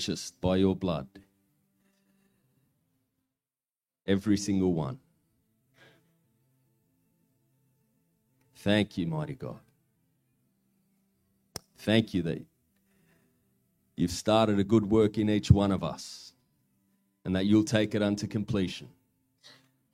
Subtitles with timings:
[0.00, 1.06] purchased by your blood.
[4.06, 4.98] Every single one.
[8.56, 9.60] Thank you, mighty God.
[11.76, 12.42] Thank you that
[13.94, 16.32] you've started a good work in each one of us
[17.26, 18.88] and that you'll take it unto completion.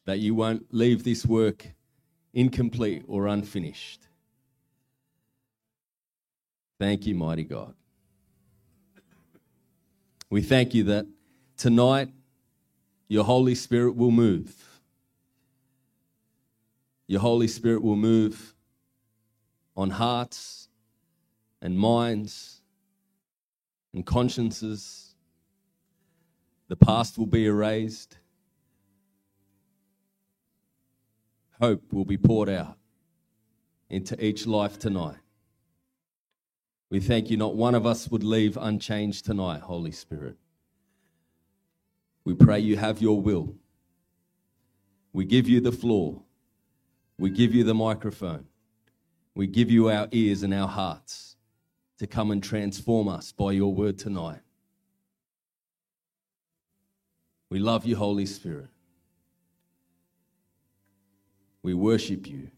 [0.04, 1.66] That you won't leave this work
[2.32, 4.06] incomplete or unfinished.
[6.78, 7.74] Thank you, mighty God.
[10.28, 11.06] We thank you that
[11.56, 12.08] tonight
[13.08, 14.80] your Holy Spirit will move.
[17.06, 18.54] Your Holy Spirit will move
[19.76, 20.68] on hearts
[21.62, 22.60] and minds
[23.94, 25.14] and consciences.
[26.68, 28.18] The past will be erased.
[31.60, 32.76] Hope will be poured out
[33.88, 35.16] into each life tonight.
[36.88, 40.36] We thank you, not one of us would leave unchanged tonight, Holy Spirit.
[42.24, 43.54] We pray you have your will.
[45.12, 46.22] We give you the floor.
[47.18, 48.46] We give you the microphone.
[49.34, 51.36] We give you our ears and our hearts
[51.98, 54.40] to come and transform us by your word tonight.
[57.48, 58.68] We love you, Holy Spirit.
[61.62, 62.50] We worship you.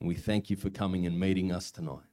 [0.00, 2.11] And we thank you for coming and meeting us tonight.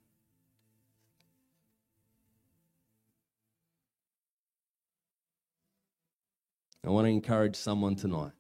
[6.86, 8.32] I want to encourage someone tonight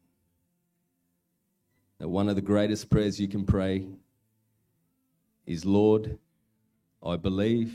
[1.99, 3.85] that one of the greatest prayers you can pray
[5.45, 6.17] is Lord,
[7.03, 7.73] I believe,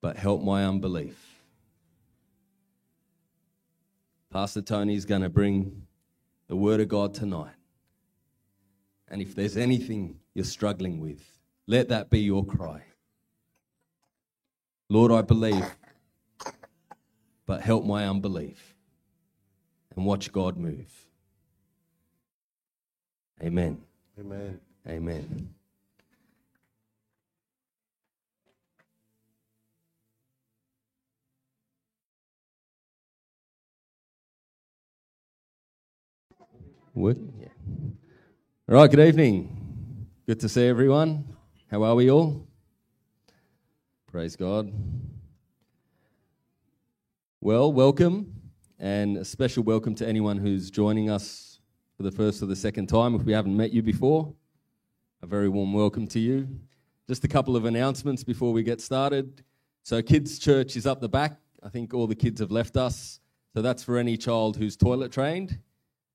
[0.00, 1.40] but help my unbelief.
[4.30, 5.86] Pastor Tony is going to bring
[6.48, 7.54] the Word of God tonight.
[9.08, 11.22] And if there's anything you're struggling with,
[11.66, 12.82] let that be your cry.
[14.88, 15.64] Lord, I believe,
[17.46, 18.75] but help my unbelief.
[19.96, 21.06] And watch God move.
[23.42, 23.78] Amen.
[24.20, 24.60] Amen.
[24.86, 25.54] Amen.
[36.94, 37.18] Work?
[37.38, 37.48] Yeah.
[38.68, 40.06] All right, good evening.
[40.26, 41.24] Good to see everyone.
[41.70, 42.46] How are we all?
[44.06, 44.72] Praise God.
[47.40, 48.32] Well, welcome,
[48.78, 51.60] and a special welcome to anyone who's joining us
[51.96, 53.14] for the first or the second time.
[53.14, 54.34] If we haven't met you before,
[55.22, 56.46] a very warm welcome to you.
[57.08, 59.42] Just a couple of announcements before we get started.
[59.82, 61.38] So, Kids Church is up the back.
[61.62, 63.20] I think all the kids have left us.
[63.54, 65.58] So, that's for any child who's toilet trained.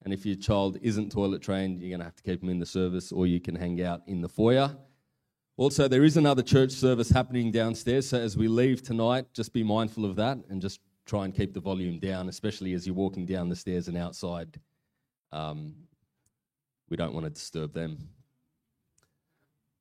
[0.04, 2.60] And if your child isn't toilet trained, you're going to have to keep them in
[2.60, 4.76] the service or you can hang out in the foyer.
[5.58, 8.10] Also, there is another church service happening downstairs.
[8.10, 11.54] So, as we leave tonight, just be mindful of that and just try and keep
[11.54, 14.60] the volume down, especially as you're walking down the stairs and outside.
[15.32, 15.76] Um,
[16.90, 18.10] we don't want to disturb them.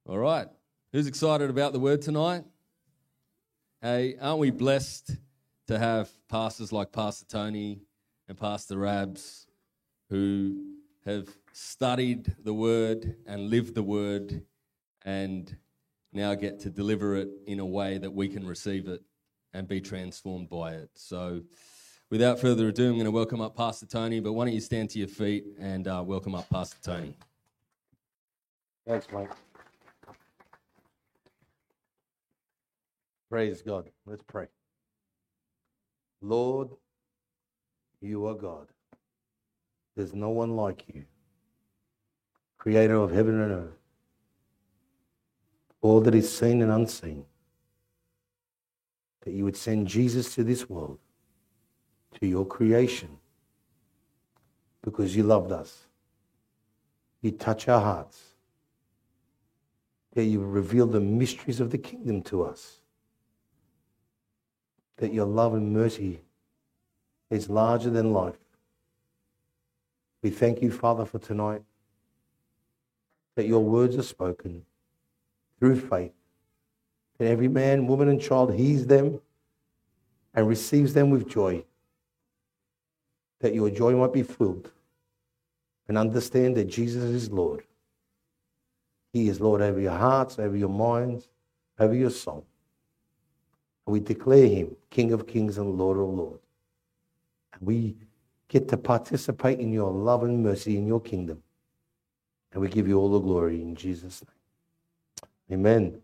[0.07, 0.49] All right.
[0.93, 2.45] Who's excited about the word tonight?
[3.83, 5.17] Hey, aren't we blessed
[5.69, 7.83] to have pastors like Pastor Tony
[8.29, 9.47] and Pastor Rabs
[10.09, 10.75] who
[11.07, 14.43] have studied the word and lived the word
[15.05, 15.57] and
[16.13, 19.03] now get to deliver it in a way that we can receive it
[19.53, 20.91] and be transformed by it.
[20.95, 21.43] So,
[22.11, 24.21] without further ado, I'm going to welcome up Pastor Tony.
[24.21, 27.17] But why don't you stand to your feet and uh, welcome up Pastor Tony?
[28.87, 29.31] Thanks, Mike.
[33.29, 33.89] Praise God.
[34.07, 34.47] Let's pray.
[36.21, 36.71] Lord,
[38.01, 38.69] you are God.
[39.97, 41.05] There's no one like you,
[42.59, 43.79] creator of heaven and earth,
[45.81, 47.25] all that is seen and unseen.
[49.31, 50.99] That you would send Jesus to this world,
[52.19, 53.19] to your creation,
[54.83, 55.87] because you loved us.
[57.23, 58.21] You touch our hearts.
[60.15, 62.81] That you reveal the mysteries of the kingdom to us.
[64.97, 66.23] That your love and mercy
[67.31, 68.35] is larger than life.
[70.25, 71.63] We thank you, Father, for tonight.
[73.37, 74.65] That your words are spoken
[75.61, 76.20] through faith.
[77.21, 79.21] That every man, woman, and child hears them
[80.33, 81.63] and receives them with joy.
[83.41, 84.71] That your joy might be filled
[85.87, 87.63] and understand that Jesus is Lord.
[89.13, 91.29] He is Lord over your hearts, over your minds,
[91.79, 92.47] over your soul.
[93.87, 96.47] And we declare him King of kings and Lord of lords.
[97.53, 97.97] And we
[98.49, 101.43] get to participate in your love and mercy in your kingdom.
[102.55, 104.23] And we give you all the glory in Jesus'
[105.51, 105.61] name.
[105.61, 106.01] Amen.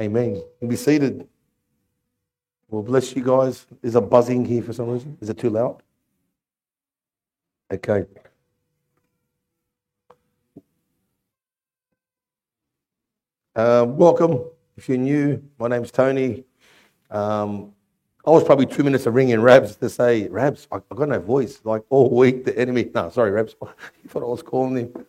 [0.00, 0.42] Amen.
[0.60, 1.26] You be seated.
[2.68, 3.66] Well, bless you guys.
[3.80, 5.16] There's a buzzing here for some reason.
[5.20, 5.82] Is it too loud?
[7.72, 8.04] Okay.
[13.54, 14.44] Uh, welcome.
[14.76, 16.44] If you're new, my name's Tony.
[17.10, 17.72] Um,
[18.26, 21.20] I was probably two minutes of ringing Rabs to say, Rabs, I, I got no
[21.20, 21.60] voice.
[21.64, 22.90] Like all week, the enemy.
[22.94, 23.54] No, sorry, Rabs.
[24.02, 25.06] he thought I was calling him.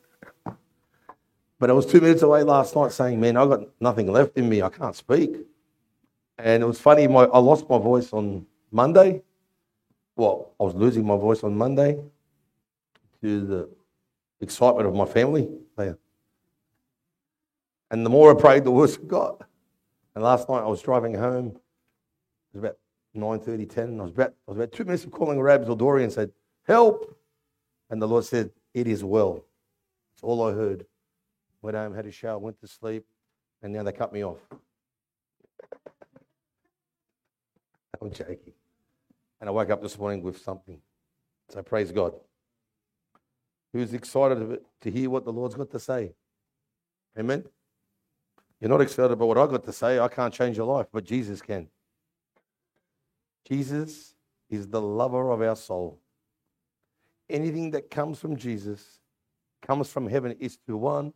[1.59, 4.47] But I was two minutes away last night saying, man, I've got nothing left in
[4.47, 4.61] me.
[4.61, 5.35] I can't speak.
[6.37, 7.07] And it was funny.
[7.07, 9.23] My, I lost my voice on Monday.
[10.15, 11.97] Well, I was losing my voice on Monday
[13.21, 13.69] to the
[14.39, 15.49] excitement of my family.
[17.89, 19.41] And the more I prayed, the worse it got.
[20.13, 21.47] And last night I was driving home.
[21.47, 22.77] It was about
[23.15, 23.83] 9.30, 10.
[23.85, 26.11] And I was about, I was about two minutes of calling Rabs or Dory and
[26.11, 26.31] said,
[26.67, 27.17] help.
[27.89, 29.45] And the Lord said, it is well.
[30.13, 30.85] That's all I heard.
[31.67, 33.03] Went home, had a shower, went to sleep,
[33.61, 34.37] and now they cut me off.
[38.01, 38.53] I'm joking.
[39.41, 40.79] And I woke up this morning with something.
[41.49, 42.13] So praise God.
[43.73, 46.13] Who's excited to hear what the Lord's got to say?
[47.19, 47.43] Amen.
[48.61, 49.99] You're not excited about what I got to say.
[49.99, 51.67] I can't change your life, but Jesus can.
[53.45, 54.15] Jesus
[54.49, 55.99] is the lover of our soul.
[57.29, 59.01] Anything that comes from Jesus
[59.61, 61.11] comes from heaven is to one,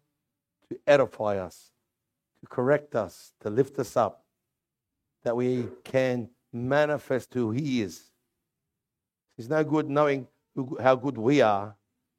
[0.72, 1.72] to edify us,
[2.40, 4.24] to correct us, to lift us up,
[5.24, 8.12] that we can manifest who He is.
[9.38, 11.76] It's no good knowing who, how good we are.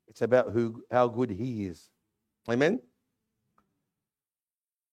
[0.06, 1.88] It's about who, how good He is.
[2.48, 2.80] Amen?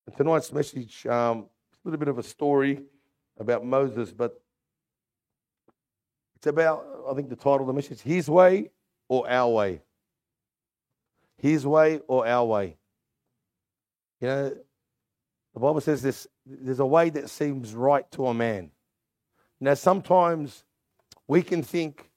[0.08, 1.48] And tonight's message, um, a
[1.84, 2.82] little bit of a story
[3.38, 4.42] about Moses, but
[6.38, 8.70] it's about, I think the title of the message, His Way
[9.10, 9.82] or Our Way.
[11.38, 12.79] His Way or Our Way.
[14.20, 14.50] You know,
[15.54, 18.72] the Bible says this there's a way that seems right to a man.
[19.60, 20.64] Now, sometimes
[21.28, 22.10] we can think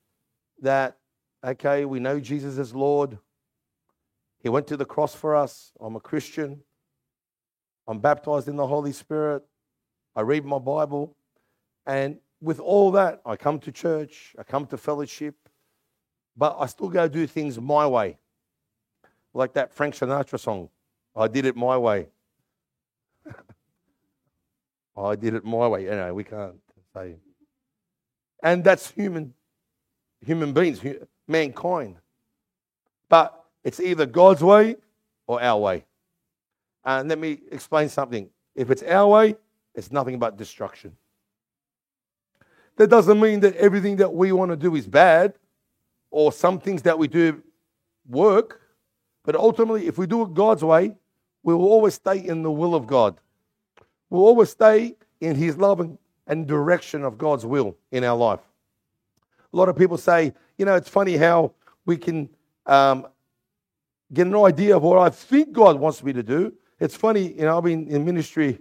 [0.61, 0.97] that,
[1.45, 3.19] okay, we know Jesus is Lord.
[4.39, 5.73] He went to the cross for us.
[5.81, 6.63] I'm a Christian.
[7.87, 9.43] I'm baptized in the Holy Spirit.
[10.15, 11.17] I read my Bible.
[11.87, 15.35] And with all that, I come to church, I come to fellowship,
[16.37, 18.19] but I still go do things my way.
[19.35, 20.69] Like that Frank Sinatra song,
[21.15, 22.09] I did it my way.
[24.97, 25.85] I did it my way.
[25.85, 26.55] Know, we can't
[26.95, 27.17] say.
[28.43, 29.33] And that's human,
[30.25, 30.81] human beings,
[31.29, 31.97] mankind.
[33.09, 34.77] But it's either God's way
[35.27, 35.85] or our way.
[36.85, 38.29] And let me explain something.
[38.55, 39.37] If it's our way,
[39.75, 40.97] it's nothing but destruction.
[42.77, 45.35] That doesn't mean that everything that we want to do is bad
[46.11, 47.43] or some things that we do
[48.09, 48.61] work.
[49.25, 50.97] But ultimately, if we do it God's way,
[51.43, 53.19] we will always stay in the will of God.
[54.11, 55.97] We'll always stay in His love
[56.27, 58.41] and direction of God's will in our life.
[59.53, 61.53] A lot of people say, you know, it's funny how
[61.85, 62.29] we can
[62.67, 63.07] um,
[64.13, 66.53] get an idea of what I think God wants me to do,
[66.83, 68.59] it's funny, you know, I've been in ministry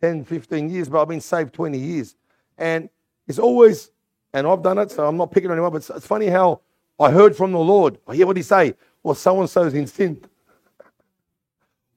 [0.00, 2.16] 10, 15 years, but I've been saved 20 years.
[2.58, 2.88] And
[3.28, 3.92] it's always,
[4.32, 6.60] and I've done it, so I'm not picking on anyone, but it's, it's funny how
[6.98, 7.98] I heard from the Lord.
[8.06, 8.74] I hear what he say.
[9.02, 10.20] Well, so and so's in sin.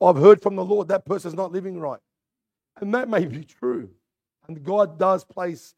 [0.01, 1.99] I've heard from the Lord that person's not living right.
[2.79, 3.89] And that may be true.
[4.47, 5.75] And God does place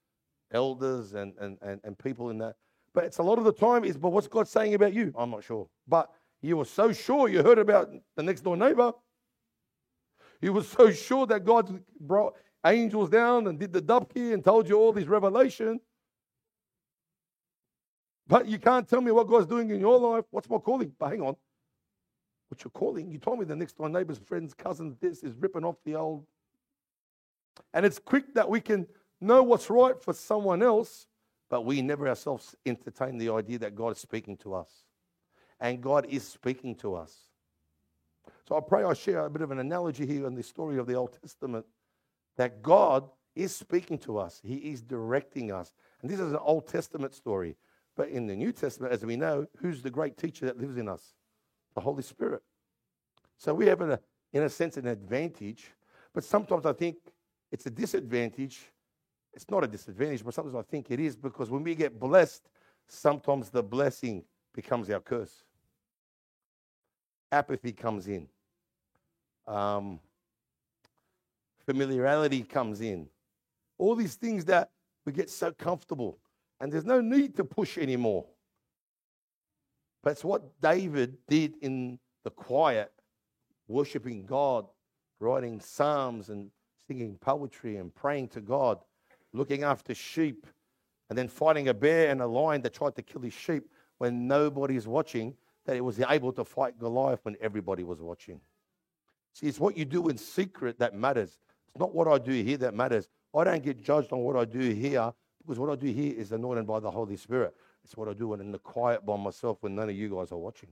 [0.53, 2.56] elders and, and, and, and people in that.
[2.94, 5.13] But it's a lot of the time is, but what's God saying about you?
[5.18, 5.68] I'm not sure.
[5.87, 6.11] But
[6.42, 8.92] you were so sure you heard about the next door neighbor.
[10.42, 12.35] You were so sure that God brought
[12.66, 15.80] angels down and did the dubki and told you all these revelation.
[18.28, 20.25] But you can't tell me what God's doing in your life.
[20.31, 20.92] What's my calling?
[20.97, 21.35] But hang on.
[22.52, 23.10] What's your calling?
[23.10, 26.26] You told me the next door neighbor's friends, cousins, this is ripping off the old.
[27.74, 28.88] And it's quick that we can
[29.22, 31.08] know what's right for someone else,
[31.50, 34.70] but we never ourselves entertain the idea that God is speaking to us.
[35.62, 37.16] And God is speaking to us.
[38.46, 40.88] So I pray I share a bit of an analogy here in the story of
[40.88, 41.66] the Old Testament
[42.36, 45.74] that God is speaking to us, He is directing us.
[46.02, 47.56] And this is an Old Testament story.
[47.96, 50.90] But in the New Testament, as we know, who's the great teacher that lives in
[50.90, 51.14] us?
[51.73, 52.42] The Holy Spirit.
[53.37, 53.99] So we have, a,
[54.33, 55.71] in a sense, an advantage.
[56.13, 56.97] But sometimes I think
[57.51, 58.59] it's a disadvantage.
[59.33, 62.49] It's not a disadvantage, but sometimes I think it is because when we get blessed,
[62.87, 64.23] sometimes the blessing
[64.54, 65.44] becomes our curse
[67.31, 68.28] apathy comes in,
[69.47, 69.99] um,
[71.66, 73.07] familiarity comes in.
[73.78, 74.69] All these things that
[75.06, 76.19] we get so comfortable,
[76.59, 78.25] and there's no need to push anymore.
[80.04, 82.92] But it's what David did in the quiet,
[83.68, 84.66] worshiping God,
[85.20, 86.50] writing psalms and
[86.88, 88.80] singing poetry and praying to God.
[89.34, 90.46] looking after sheep,
[91.10, 93.64] and then fighting a bear and a lion that tried to kill his sheep
[93.98, 98.42] when nobody's watching, that he was able to fight Goliath when everybody was watching.
[99.34, 101.38] See, it's what you do in secret that matters.
[101.68, 103.08] It's not what I do here that matters.
[103.36, 105.14] I don't get judged on what I do here
[105.46, 107.56] because what I do here is anointed by the Holy Spirit.
[107.83, 110.38] It's what I do in the quiet by myself when none of you guys are
[110.38, 110.69] watching.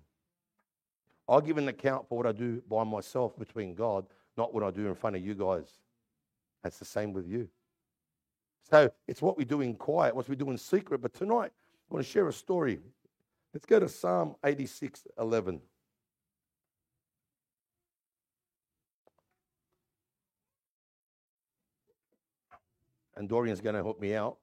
[1.27, 4.05] I give an account for what I do by myself between God,
[4.37, 5.67] not what I do in front of you guys.
[6.63, 7.47] That's the same with you.
[8.69, 11.01] So it's what we do in quiet, what we do in secret.
[11.01, 11.51] But tonight,
[11.89, 12.79] I want to share a story.
[13.53, 15.61] Let's go to Psalm 86 11.
[23.15, 24.37] And Dorian's going to help me out.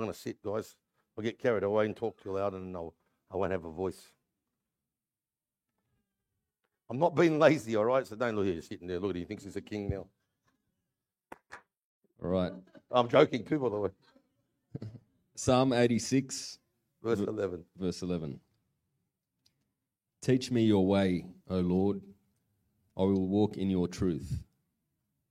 [0.00, 0.76] I'm going to sit, guys.
[1.16, 2.94] I'll get carried away and talk too loud, and I'll,
[3.30, 4.00] I won't have a voice.
[6.88, 8.06] I'm not being lazy, all right?
[8.06, 8.98] So don't look here, you're sitting there.
[8.98, 9.20] Look at him.
[9.20, 10.06] He thinks he's a king now.
[12.24, 12.52] All right.
[12.90, 13.90] I'm joking too, by the way.
[15.34, 16.58] Psalm 86,
[17.02, 17.62] Verse 11.
[17.78, 18.40] verse 11.
[20.22, 22.00] Teach me your way, O Lord.
[22.96, 24.44] I will walk in your truth.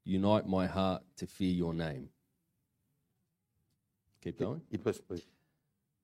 [0.03, 2.09] Unite my heart to fear your name.
[4.23, 4.61] Keep going.
[4.69, 5.23] You press, please.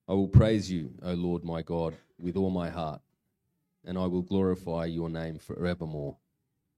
[0.08, 3.02] I will praise you, O Lord my God, with all my heart,
[3.84, 6.16] and I will glorify your name forevermore.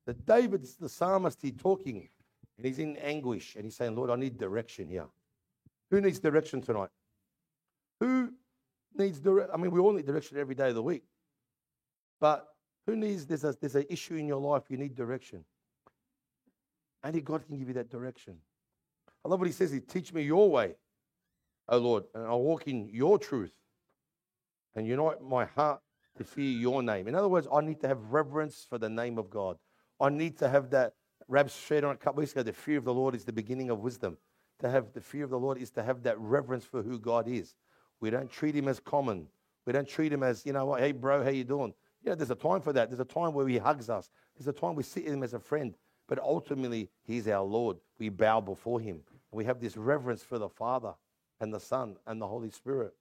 [0.05, 2.07] That David's the psalmist, he's talking,
[2.57, 5.07] and he's in anguish, and he's saying, Lord, I need direction here.
[5.91, 6.89] Who needs direction tonight?
[7.99, 8.33] Who
[8.95, 9.51] needs direction?
[9.53, 11.03] I mean, we all need direction every day of the week.
[12.19, 12.47] But
[12.85, 15.43] who needs, there's a, there's an issue in your life, you need direction.
[17.03, 18.37] Only God can give you that direction.
[19.23, 20.75] I love what he says, he teach me your way,
[21.69, 23.51] O Lord, and I'll walk in your truth
[24.75, 25.81] and unite my heart
[26.17, 27.07] to fear your name.
[27.07, 29.57] In other words, I need to have reverence for the name of God.
[29.99, 30.93] I need to have that.
[31.27, 33.69] Rab shared on a couple weeks ago, the fear of the Lord is the beginning
[33.69, 34.17] of wisdom.
[34.59, 37.27] To have the fear of the Lord is to have that reverence for who God
[37.27, 37.55] is.
[37.99, 39.27] We don't treat him as common.
[39.65, 41.73] We don't treat him as, you know what, hey bro, how you doing?
[42.03, 42.89] You know, there's a time for that.
[42.89, 44.09] There's a time where he hugs us.
[44.37, 45.75] There's a time we sit with him as a friend.
[46.07, 47.77] But ultimately, he's our Lord.
[47.99, 49.01] We bow before him.
[49.31, 50.93] We have this reverence for the Father
[51.39, 52.93] and the Son and the Holy Spirit.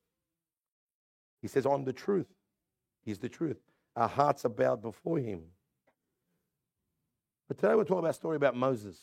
[1.40, 2.26] He says, I'm the truth.
[3.04, 3.58] He's the truth.
[3.94, 5.42] Our hearts are bowed before him.
[7.48, 8.98] But today we're talking about a story about Moses.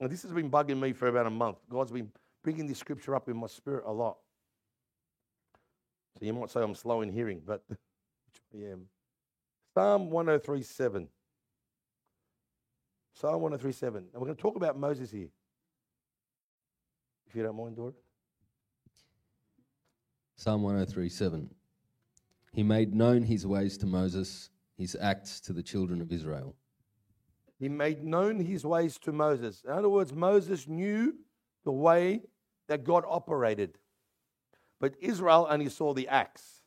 [0.00, 1.58] And this has been bugging me for about a month.
[1.68, 2.10] God's been
[2.42, 4.16] bringing this scripture up in my spirit a lot.
[6.18, 7.62] So you might say I'm slow in hearing, but
[8.54, 8.86] I am.
[9.74, 11.08] Psalm 1037.
[13.14, 13.96] Psalm 1037.
[13.98, 15.28] And we're going to talk about Moses here.
[17.26, 17.92] If you don't mind, Dora.
[20.38, 21.50] Psalm 1037.
[22.52, 26.54] He made known his ways to Moses, his acts to the children of Israel.
[27.58, 29.64] He made known his ways to Moses.
[29.64, 31.12] In other words, Moses knew
[31.64, 32.22] the way
[32.68, 33.78] that God operated.
[34.78, 36.62] But Israel only saw the acts.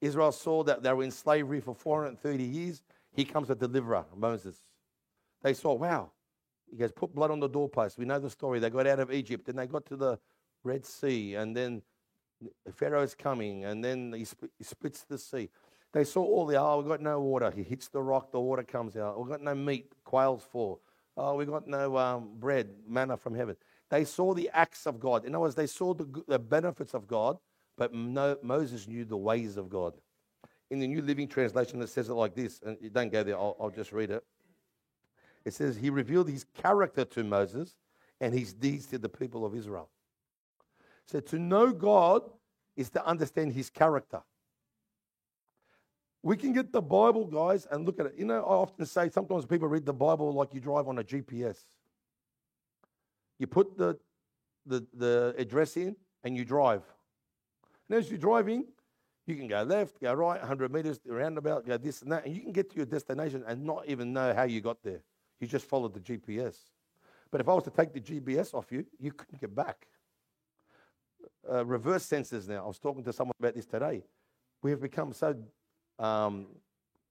[0.00, 2.84] Israel saw that they were in slavery for 430 years.
[3.12, 4.62] He comes a deliverer, Moses.
[5.42, 6.12] They saw, wow,
[6.70, 7.98] he goes, put blood on the doorpost.
[7.98, 8.60] We know the story.
[8.60, 10.20] They got out of Egypt and they got to the
[10.62, 11.82] Red Sea, and then
[12.74, 15.50] Pharaoh's coming, and then he, sp- he splits the sea.
[15.92, 17.52] They saw all the, oh, we got no water.
[17.54, 19.22] He hits the rock, the water comes out.
[19.22, 20.80] We got no meat, quails fall.
[21.16, 23.56] Oh, we got no um, bread, manna from heaven.
[23.90, 25.24] They saw the acts of God.
[25.24, 27.38] In other words, they saw the, the benefits of God,
[27.76, 29.94] but no, Moses knew the ways of God.
[30.70, 33.36] In the New Living Translation, it says it like this, and you don't go there,
[33.36, 34.24] I'll, I'll just read it.
[35.44, 37.76] It says, He revealed his character to Moses
[38.20, 39.90] and his deeds to the people of Israel.
[41.06, 42.22] So to know God
[42.76, 44.22] is to understand his character.
[46.22, 48.14] We can get the Bible, guys, and look at it.
[48.16, 51.04] You know, I often say sometimes people read the Bible like you drive on a
[51.04, 51.58] GPS.
[53.38, 53.98] You put the,
[54.64, 56.82] the, the address in and you drive.
[57.88, 58.64] And as you're driving,
[59.26, 62.42] you can go left, go right, 100 meters, roundabout, go this and that, and you
[62.42, 65.00] can get to your destination and not even know how you got there.
[65.40, 66.56] You just followed the GPS.
[67.30, 69.88] But if I was to take the GPS off you, you couldn't get back.
[71.50, 72.64] Uh, reverse sensors now.
[72.64, 74.02] I was talking to someone about this today.
[74.62, 75.36] We have become so
[75.98, 76.46] um,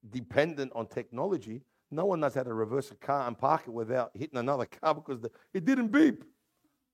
[0.09, 1.61] dependent on technology.
[1.91, 4.95] No one knows how to reverse a car and park it without hitting another car
[4.95, 6.23] because the, it didn't beep.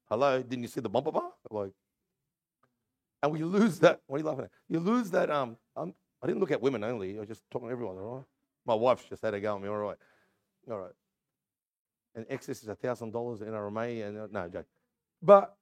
[0.09, 1.31] Hello, didn't you see the bumper bar?
[1.49, 1.71] Like,
[3.21, 4.01] and we lose that.
[4.07, 4.51] What are you laughing at?
[4.67, 5.29] You lose that.
[5.29, 7.15] Um, I'm, I didn't look at women only.
[7.15, 7.97] I was just talking to everyone.
[7.97, 8.25] All right.
[8.65, 9.69] My wife's just had a go at me.
[9.69, 9.97] All right.
[10.69, 10.91] All right.
[12.15, 14.65] And excess is a thousand dollars NRMA and uh, no joke.
[15.21, 15.55] But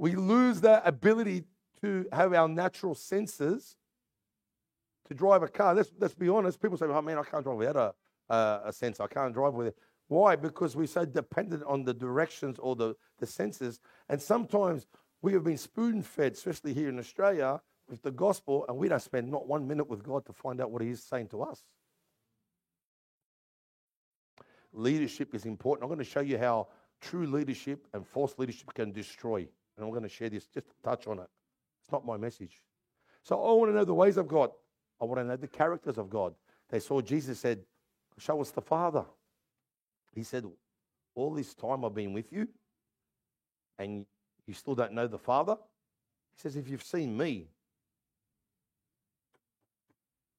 [0.00, 1.44] we lose that ability
[1.82, 3.76] to have our natural senses
[5.06, 5.74] to drive a car.
[5.74, 6.58] Let's, let's be honest.
[6.58, 8.98] People say, oh, man, I can't drive without a, uh, a sense.
[8.98, 9.76] I can't drive with it.
[10.08, 10.36] Why?
[10.36, 13.78] Because we're so dependent on the directions or the, the senses.
[14.08, 14.86] And sometimes
[15.20, 19.02] we have been spoon fed, especially here in Australia, with the gospel, and we don't
[19.02, 21.62] spend not one minute with God to find out what He's saying to us.
[24.72, 25.84] Leadership is important.
[25.84, 26.68] I'm going to show you how
[27.02, 29.46] true leadership and false leadership can destroy.
[29.80, 31.28] And I'm going to share this just to touch on it.
[31.82, 32.60] It's not my message.
[33.22, 34.50] So I want to know the ways of God.
[35.00, 36.34] I want to know the characters of God.
[36.68, 37.60] They saw Jesus said,
[38.18, 39.06] Show us the Father.
[40.14, 40.44] He said,
[41.14, 42.46] All this time I've been with you,
[43.78, 44.04] and
[44.46, 45.56] you still don't know the Father?
[46.34, 47.48] He says, If you've seen me,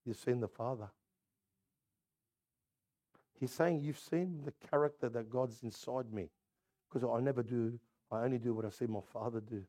[0.05, 0.89] you've seen the Father.
[3.39, 6.29] He's saying, You've seen the character that God's inside me.
[6.87, 7.79] Because I never do,
[8.11, 9.63] I only do what I see my Father do.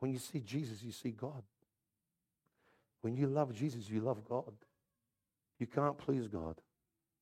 [0.00, 1.42] When you see Jesus, you see God.
[3.00, 4.52] When you love Jesus, you love God.
[5.58, 6.60] You can't please God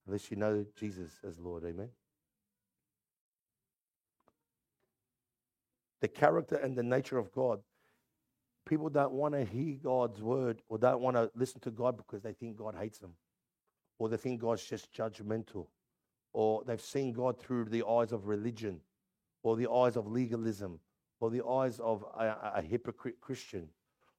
[0.07, 1.65] unless you know Jesus as Lord.
[1.65, 1.91] Amen.
[6.01, 7.61] The character and the nature of God.
[8.67, 12.23] People don't want to hear God's word or don't want to listen to God because
[12.23, 13.13] they think God hates them
[13.99, 15.67] or they think God's just judgmental
[16.37, 18.78] or they've seen God through the eyes of religion
[19.43, 20.78] or the eyes of legalism
[21.19, 23.71] or the eyes of a, a hypocrite Christian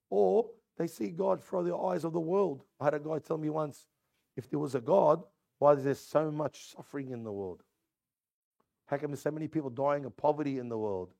[0.10, 2.64] or they see God through the eyes of the world.
[2.80, 3.86] I had a guy tell me once
[4.36, 5.22] if there was a God,
[5.60, 7.62] why is there so much suffering in the world?
[8.88, 11.14] How come there's so many people dying of poverty in the world?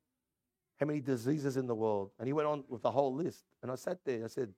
[0.80, 2.10] How many diseases in the world?
[2.18, 3.44] And he went on with the whole list.
[3.62, 4.52] And I sat there, I said,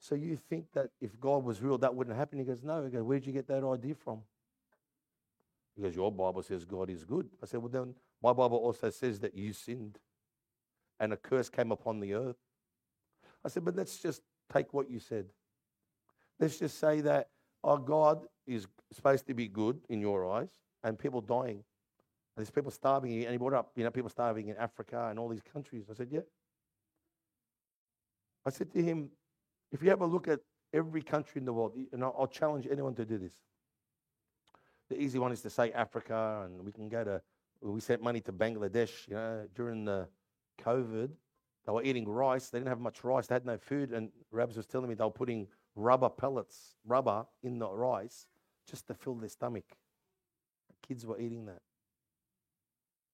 [0.00, 2.40] So you think that if God was real, that wouldn't happen?
[2.40, 2.82] He goes, No.
[2.84, 4.22] He goes, Where'd you get that idea from?
[5.80, 7.28] Goes, Your Bible says God is good.
[7.42, 9.98] I said, Well, then my Bible also says that you sinned
[11.00, 12.36] and a curse came upon the earth.
[13.44, 15.26] I said, But let's just take what you said.
[16.40, 17.28] Let's just say that
[17.62, 20.50] our God is supposed to be good in your eyes
[20.82, 21.62] and people dying.
[22.36, 23.22] And there's people starving.
[23.22, 25.86] And he brought up, you know, people starving in Africa and all these countries.
[25.90, 26.20] I said, Yeah.
[28.46, 29.10] I said to him,
[29.70, 30.40] if you have a look at
[30.72, 33.32] every country in the world, and I'll challenge anyone to do this.
[34.88, 37.22] The easy one is to say Africa, and we can go to,
[37.60, 40.08] we sent money to Bangladesh, you know, during the
[40.62, 41.10] COVID.
[41.66, 42.48] They were eating rice.
[42.48, 43.26] They didn't have much rice.
[43.26, 43.92] They had no food.
[43.92, 48.26] And Rabs was telling me they were putting rubber pellets, rubber in the rice
[48.68, 49.64] just to fill their stomach.
[50.86, 51.60] Kids were eating that.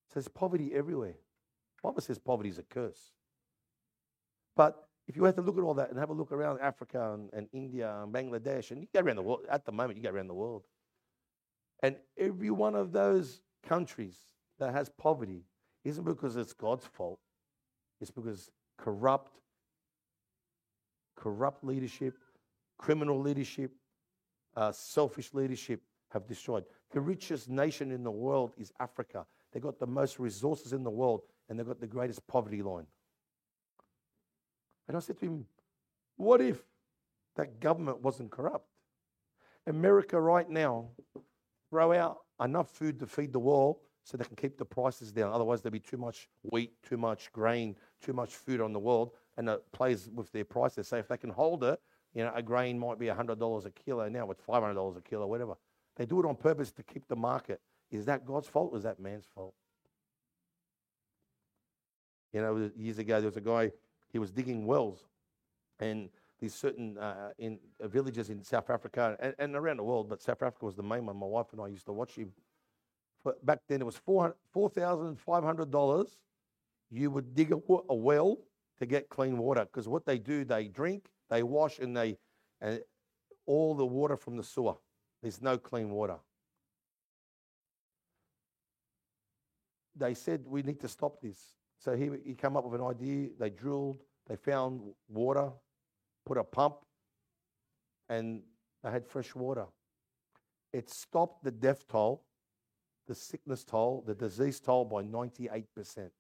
[0.09, 1.17] So there's poverty everywhere.
[1.83, 3.13] Bible says poverty is a curse.
[4.57, 7.13] But if you had to look at all that and have a look around Africa
[7.15, 10.03] and, and India and Bangladesh, and you go around the world, at the moment, you
[10.03, 10.63] go around the world.
[11.83, 14.17] And every one of those countries
[14.59, 15.45] that has poverty
[15.85, 17.19] isn't because it's God's fault,
[18.01, 19.39] it's because corrupt,
[21.17, 22.17] corrupt leadership,
[22.79, 23.73] criminal leadership,
[24.57, 26.65] uh, selfish leadership have destroyed.
[26.93, 29.27] The richest nation in the world is Africa.
[29.53, 32.87] They've got the most resources in the world, and they've got the greatest poverty line.
[34.89, 35.47] And I said to him,
[36.17, 36.63] What if
[37.37, 38.69] that government wasn't corrupt?
[39.67, 40.89] America right now
[41.75, 45.33] throw out enough food to feed the world so they can keep the prices down.
[45.33, 49.11] Otherwise, there'll be too much wheat, too much grain, too much food on the world,
[49.37, 50.87] and it plays with their prices.
[50.87, 51.81] So if they can hold it,
[52.15, 55.55] you know, a grain might be $100 a kilo now, it's $500 a kilo, whatever.
[55.97, 57.61] They do it on purpose to keep the market.
[57.91, 59.55] Is that God's fault or is that man's fault?
[62.33, 63.73] You know, years ago, there was a guy,
[64.13, 65.01] he was digging wells,
[65.81, 66.09] and
[66.41, 70.21] these certain uh, in uh, villages in South Africa and, and, around the world, but
[70.21, 71.17] South Africa was the main one.
[71.17, 72.33] My wife and I used to watch him.
[73.23, 76.09] But back then, it was $4,500.
[76.91, 78.39] You would dig a, a well
[78.79, 82.19] to get clean water because what they do, they drink, they wash, and they
[82.61, 82.81] and
[83.47, 84.75] all the water from the sewer.
[85.23, 86.17] There's no clean water.
[89.97, 91.55] They said we need to stop this.
[91.79, 93.29] So he, he came up with an idea.
[93.39, 95.51] They drilled, they found water,
[96.25, 96.77] put a pump,
[98.09, 98.43] and
[98.83, 99.67] they had fresh water.
[100.73, 102.25] It stopped the death toll,
[103.07, 106.11] the sickness toll, the disease toll by 98%.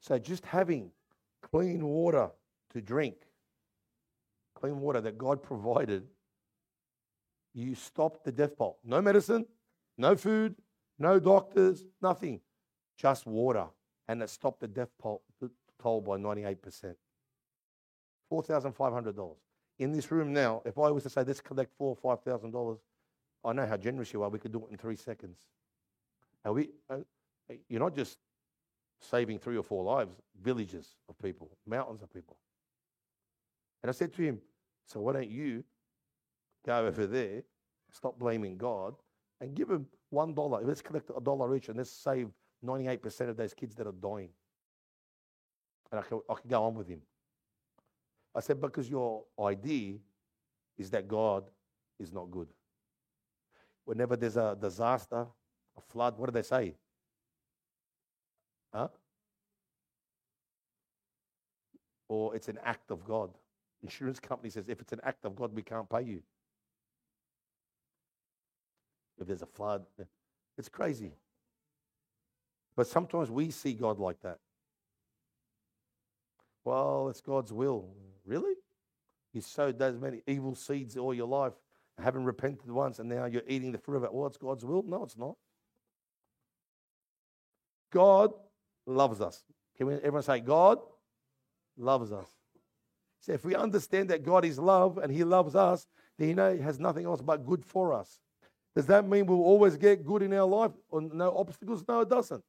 [0.00, 0.90] So just having
[1.42, 2.30] clean water
[2.72, 3.16] to drink,
[4.54, 6.04] clean water that God provided,
[7.52, 8.78] you stopped the death toll.
[8.84, 9.46] No medicine,
[9.98, 10.54] no food,
[10.98, 12.40] no doctors, nothing,
[12.96, 13.66] just water.
[14.08, 15.22] And it stopped the death toll,
[15.82, 16.94] by 98%.
[18.30, 19.36] $4,500.
[19.78, 22.78] In this room now, if I was to say, let's collect four or $5,000,
[23.44, 24.28] I know how generous you are.
[24.28, 25.38] We could do it in three seconds.
[26.44, 26.98] We, uh,
[27.68, 28.18] you're not just
[29.00, 30.12] saving three or four lives,
[30.42, 32.36] villages of people, mountains of people.
[33.82, 34.40] And I said to him,
[34.86, 35.64] So why don't you
[36.66, 37.42] go over there
[37.92, 38.94] stop blaming God,
[39.40, 40.60] and give them one dollar.
[40.62, 42.28] Let's collect a dollar each and let's save
[42.64, 44.30] 98% of those kids that are dying.
[45.90, 47.00] And I can, I can go on with him.
[48.34, 49.94] I said, because your idea
[50.78, 51.44] is that God
[51.98, 52.48] is not good.
[53.84, 55.26] Whenever there's a disaster,
[55.76, 56.74] a flood, what do they say?
[58.72, 58.88] Huh?
[62.08, 63.30] Or it's an act of God.
[63.82, 66.22] Insurance company says, if it's an act of God, we can't pay you.
[69.20, 69.84] If there's a flood,
[70.56, 71.12] it's crazy.
[72.76, 74.38] But sometimes we see God like that.
[76.64, 77.88] Well, it's God's will.
[78.30, 78.54] Really?
[79.32, 81.52] You sowed those many evil seeds all your life,
[81.98, 84.14] haven't repented once, and now you're eating the fruit of it.
[84.14, 84.84] Well, it's God's will?
[84.84, 85.34] No, it's not.
[87.92, 88.30] God
[88.86, 89.42] loves us.
[89.76, 90.78] Can we, everyone say, God
[91.76, 92.28] loves us?
[93.18, 96.78] So if we understand that God is love and He loves us, then He has
[96.78, 98.20] nothing else but good for us.
[98.76, 101.82] Does that mean we'll always get good in our life or no obstacles?
[101.88, 102.44] No, it doesn't.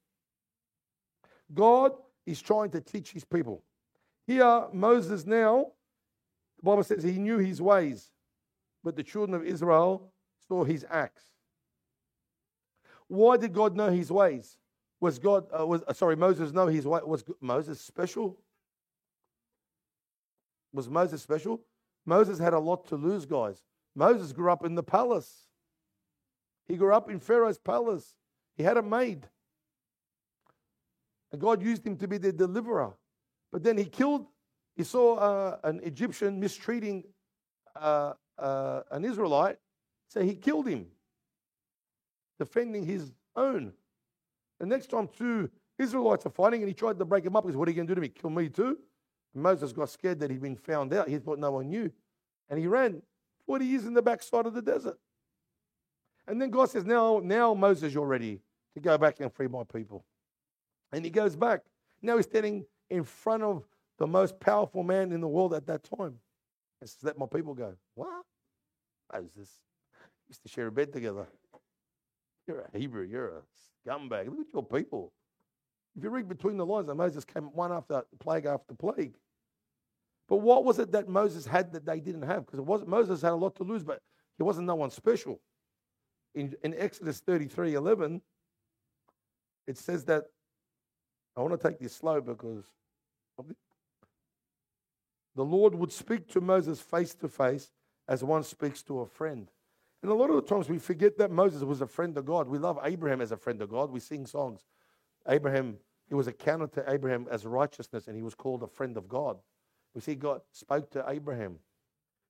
[1.52, 1.94] God
[2.28, 3.64] is trying to teach His people.
[4.28, 5.68] Here, Moses now,
[6.58, 8.12] the Bible says he knew his ways,
[8.84, 10.12] but the children of Israel
[10.48, 11.24] saw his acts.
[13.08, 14.58] Why did God know his ways?
[15.00, 17.00] Was God, uh, was uh, sorry, Moses know his way?
[17.04, 18.38] Was Moses special?
[20.72, 21.62] Was Moses special?
[22.06, 23.64] Moses had a lot to lose, guys.
[23.96, 25.48] Moses grew up in the palace.
[26.68, 28.16] He grew up in Pharaoh's palace.
[28.56, 29.28] He had a maid.
[31.32, 32.94] And God used him to be the deliverer.
[33.52, 34.28] But then he killed,
[34.76, 37.04] he saw uh, an Egyptian mistreating
[37.76, 39.58] uh, uh, an Israelite,
[40.08, 40.88] so he killed him,
[42.40, 43.74] defending his own.
[44.60, 47.56] The next time two Israelites are fighting and he tried to break him up, said,
[47.56, 48.10] What are you going to do to me?
[48.10, 48.78] Kill me too?
[49.34, 51.08] And Moses got scared that he'd been found out.
[51.08, 51.92] He thought no one knew.
[52.50, 53.02] And he ran
[53.46, 54.98] 40 years in the backside of the desert.
[56.28, 58.40] And then God says, Now, now Moses, you're ready
[58.74, 60.06] to go back and free my people.
[60.92, 61.62] And he goes back.
[62.02, 63.64] Now he's standing in front of
[63.98, 66.20] the most powerful man in the world at that time.
[66.82, 67.74] And says, Let my people go.
[67.96, 68.24] What?
[69.12, 69.50] Moses
[70.28, 71.28] used to share a bed together.
[72.48, 73.42] You're a Hebrew, you're a
[73.90, 74.28] scumbag.
[74.28, 75.12] Look at your people.
[75.96, 79.16] If you read between the lines, Moses came one after plague after plague.
[80.28, 82.46] But what was it that Moses had that they didn't have?
[82.46, 84.02] Because it wasn't Moses had a lot to lose, but
[84.38, 85.42] he wasn't no one special.
[86.34, 88.22] In, in Exodus 33 11,
[89.68, 90.24] it says that
[91.36, 92.64] I want to take this slow because
[95.36, 97.72] the Lord would speak to Moses face to face
[98.08, 99.50] as one speaks to a friend.
[100.04, 102.48] And a lot of the times we forget that Moses was a friend of God.
[102.48, 103.92] We love Abraham as a friend of God.
[103.92, 104.66] We sing songs.
[105.28, 105.78] Abraham,
[106.10, 109.38] it was accounted to Abraham as righteousness, and he was called a friend of God.
[109.94, 111.58] We see God spoke to Abraham.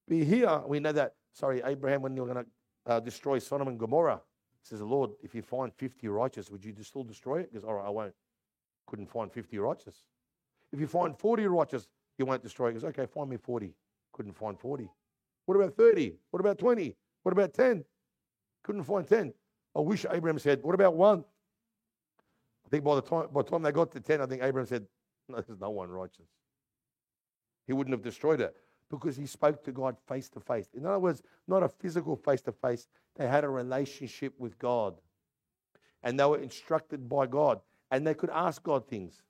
[0.08, 3.80] But here we know that, sorry, Abraham, when you're going to uh, destroy Sodom and
[3.80, 4.22] Gomorrah,
[4.64, 7.54] says, the Lord, if you find 50 righteous, would you still destroy it?
[7.54, 8.14] Goes, all right, I won't.
[8.88, 10.04] Couldn't find 50 righteous.
[10.72, 12.74] If you find 40 righteous, you won't destroy it.
[12.74, 13.74] He goes, okay, find me 40.
[14.14, 14.90] Couldn't find 40.
[15.46, 16.16] What about 30?
[16.32, 16.96] What about 20?
[17.24, 17.84] What about 10?
[18.64, 19.34] Couldn't find 10.
[19.76, 21.24] I wish Abraham said, what about one?
[22.66, 24.68] I think by the time by the time they got to 10, I think Abraham
[24.68, 24.86] said,
[25.28, 26.28] no, there's no one righteous.
[27.68, 28.56] He wouldn't have destroyed it
[28.90, 30.70] because he spoke to God face to face.
[30.74, 34.96] In other words, not a physical face to face, they had a relationship with God.
[36.04, 37.62] And they were instructed by God.
[37.92, 39.22] And they could ask God things.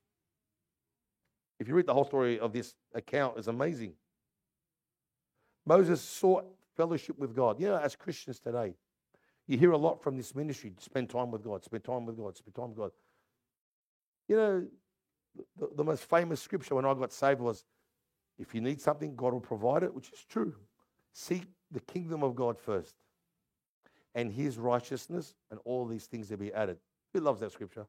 [1.62, 3.94] If you read the whole story of this account, it's amazing.
[5.64, 7.60] Moses sought fellowship with God.
[7.60, 8.74] You know, as Christians today,
[9.46, 12.36] you hear a lot from this ministry spend time with God, spend time with God,
[12.36, 12.92] spend time with God.
[14.28, 14.68] You know,
[15.60, 17.64] the, the most famous scripture when I got saved was
[18.40, 20.56] if you need something, God will provide it, which is true.
[21.14, 22.96] Seek the kingdom of God first
[24.16, 26.80] and his righteousness, and all these things will be added.
[27.14, 27.86] Who loves that scripture?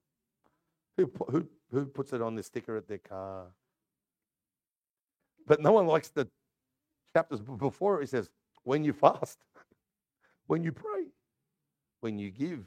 [0.99, 3.47] Who, who, who puts it on the sticker at their car?
[5.47, 6.29] But no one likes the
[7.15, 8.09] chapters before it.
[8.09, 8.31] Says,
[8.65, 9.39] when you fast,
[10.47, 11.07] when you pray,
[12.01, 12.65] when you give,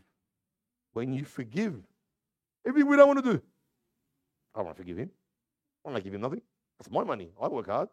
[0.94, 1.76] when you forgive.
[2.66, 3.42] Everything we don't want to do.
[4.54, 5.10] I don't want to forgive him.
[5.86, 6.42] I want to give him nothing.
[6.80, 7.30] That's my money.
[7.40, 7.90] I work hard.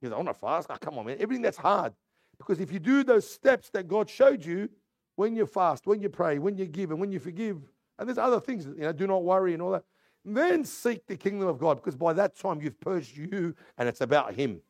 [0.00, 0.68] He goes, I want to fast.
[0.70, 1.16] Oh, come on, man.
[1.20, 1.92] Everything that's hard.
[2.38, 4.68] Because if you do those steps that God showed you,
[5.16, 7.58] when you fast, when you pray, when you give, and when you forgive,
[7.98, 9.84] and there's other things, you know, do not worry and all that,
[10.24, 14.00] then seek the kingdom of God because by that time you've purged you and it's
[14.00, 14.60] about Him.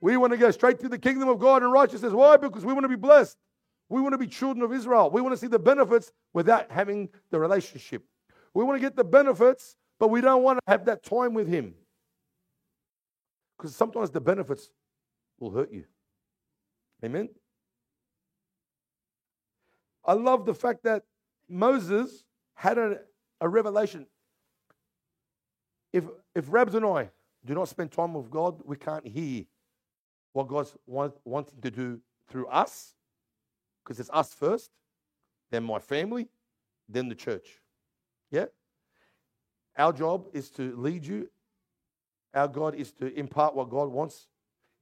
[0.00, 2.12] We want to go straight to the kingdom of God and righteousness.
[2.12, 2.36] Why?
[2.36, 3.38] Because we want to be blessed.
[3.88, 5.10] We want to be children of Israel.
[5.10, 8.04] We want to see the benefits without having the relationship.
[8.52, 11.48] We want to get the benefits, but we don't want to have that time with
[11.48, 11.74] Him.
[13.56, 14.68] Because sometimes the benefits
[15.38, 15.84] will hurt you.
[17.02, 17.28] Amen?
[20.04, 21.04] I love the fact that
[21.48, 22.98] Moses had a,
[23.40, 24.06] a revelation.
[25.94, 27.08] If, if and I
[27.46, 29.44] do not spend time with God, we can't hear
[30.32, 32.94] what God's want, wanting to do through us,
[33.84, 34.72] because it's us first,
[35.52, 36.26] then my family,
[36.88, 37.60] then the church.
[38.32, 38.46] Yeah?
[39.78, 41.30] Our job is to lead you.
[42.34, 44.26] Our God is to impart what God wants.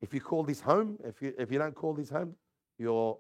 [0.01, 2.37] If you call this home, if you, if you don't call this home,
[2.79, 3.19] you're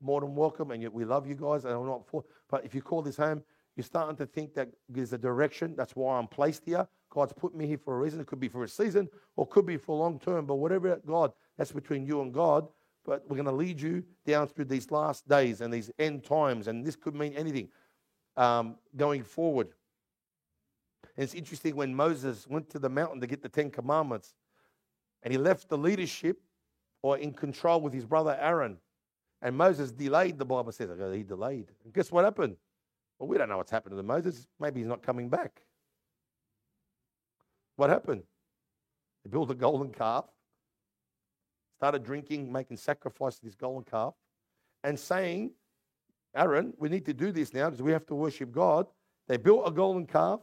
[0.00, 1.66] more than welcome and we love you guys.
[1.66, 3.42] And I'm not for, but if you call this home,
[3.76, 5.74] you're starting to think that there's a direction.
[5.76, 6.88] That's why I'm placed here.
[7.18, 8.20] God's put me here for a reason.
[8.20, 10.46] It could be for a season or could be for long term.
[10.46, 12.68] But whatever, God, that's between you and God.
[13.04, 16.68] But we're going to lead you down through these last days and these end times.
[16.68, 17.70] And this could mean anything
[18.36, 19.70] um, going forward.
[21.16, 24.34] And it's interesting when Moses went to the mountain to get the Ten Commandments
[25.24, 26.40] and he left the leadership
[27.02, 28.76] or in control with his brother Aaron.
[29.42, 30.90] And Moses delayed, the Bible says.
[31.12, 31.66] He delayed.
[31.82, 32.56] And guess what happened?
[33.18, 34.46] Well, we don't know what's happened to Moses.
[34.60, 35.62] Maybe he's not coming back.
[37.78, 38.24] What happened?
[39.22, 40.24] They built a golden calf,
[41.76, 44.14] started drinking, making sacrifice to this golden calf,
[44.82, 45.52] and saying,
[46.34, 48.88] Aaron, we need to do this now because we have to worship God.
[49.28, 50.40] They built a golden calf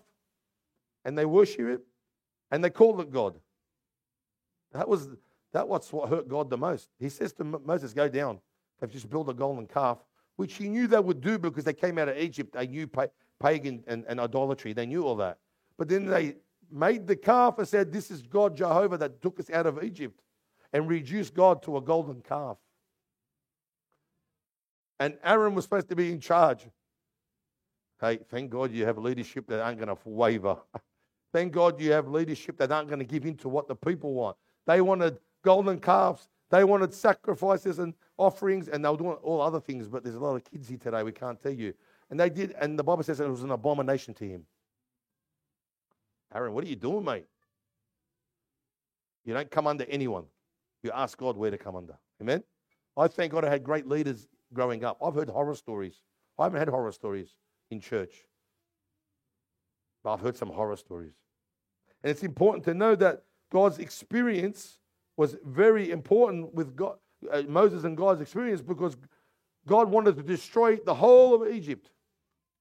[1.03, 1.81] and they worship it
[2.51, 3.37] and they called it God.
[4.71, 5.09] That was
[5.51, 6.87] that was what hurt God the most.
[6.99, 8.39] He says to Moses, Go down.
[8.79, 9.97] They've just built a golden calf
[10.37, 12.53] which he knew they would do because they came out of Egypt.
[12.53, 12.89] They knew
[13.41, 14.71] pagan and, and idolatry.
[14.71, 15.37] They knew all that.
[15.77, 16.35] But then they
[16.71, 20.21] made the calf and said, This is God Jehovah that took us out of Egypt
[20.73, 22.57] and reduced God to a golden calf.
[24.99, 26.67] And Aaron was supposed to be in charge.
[28.01, 30.57] Hey, thank God you have leadership that aren't going to waver.
[31.33, 34.13] thank God you have leadership that aren't going to give in to what the people
[34.13, 34.37] want.
[34.67, 39.59] They wanted golden calves, they wanted sacrifices and offerings, and they were doing all other
[39.59, 41.73] things, but there's a lot of kids here today, we can't tell you.
[42.09, 44.45] And they did, and the Bible says it was an abomination to him.
[46.35, 47.25] Aaron, what are you doing, mate?
[49.23, 50.25] You don't come under anyone.
[50.83, 51.97] You ask God where to come under.
[52.21, 52.43] Amen?
[52.97, 54.97] I thank God I had great leaders growing up.
[55.03, 56.01] I've heard horror stories.
[56.37, 57.35] I haven't had horror stories
[57.71, 58.13] in church,
[60.03, 61.13] but I've heard some horror stories.
[62.03, 64.79] And it's important to know that God's experience
[65.17, 66.97] was very important with God,
[67.31, 68.97] uh, Moses and God's experience because
[69.65, 71.89] God wanted to destroy the whole of Egypt,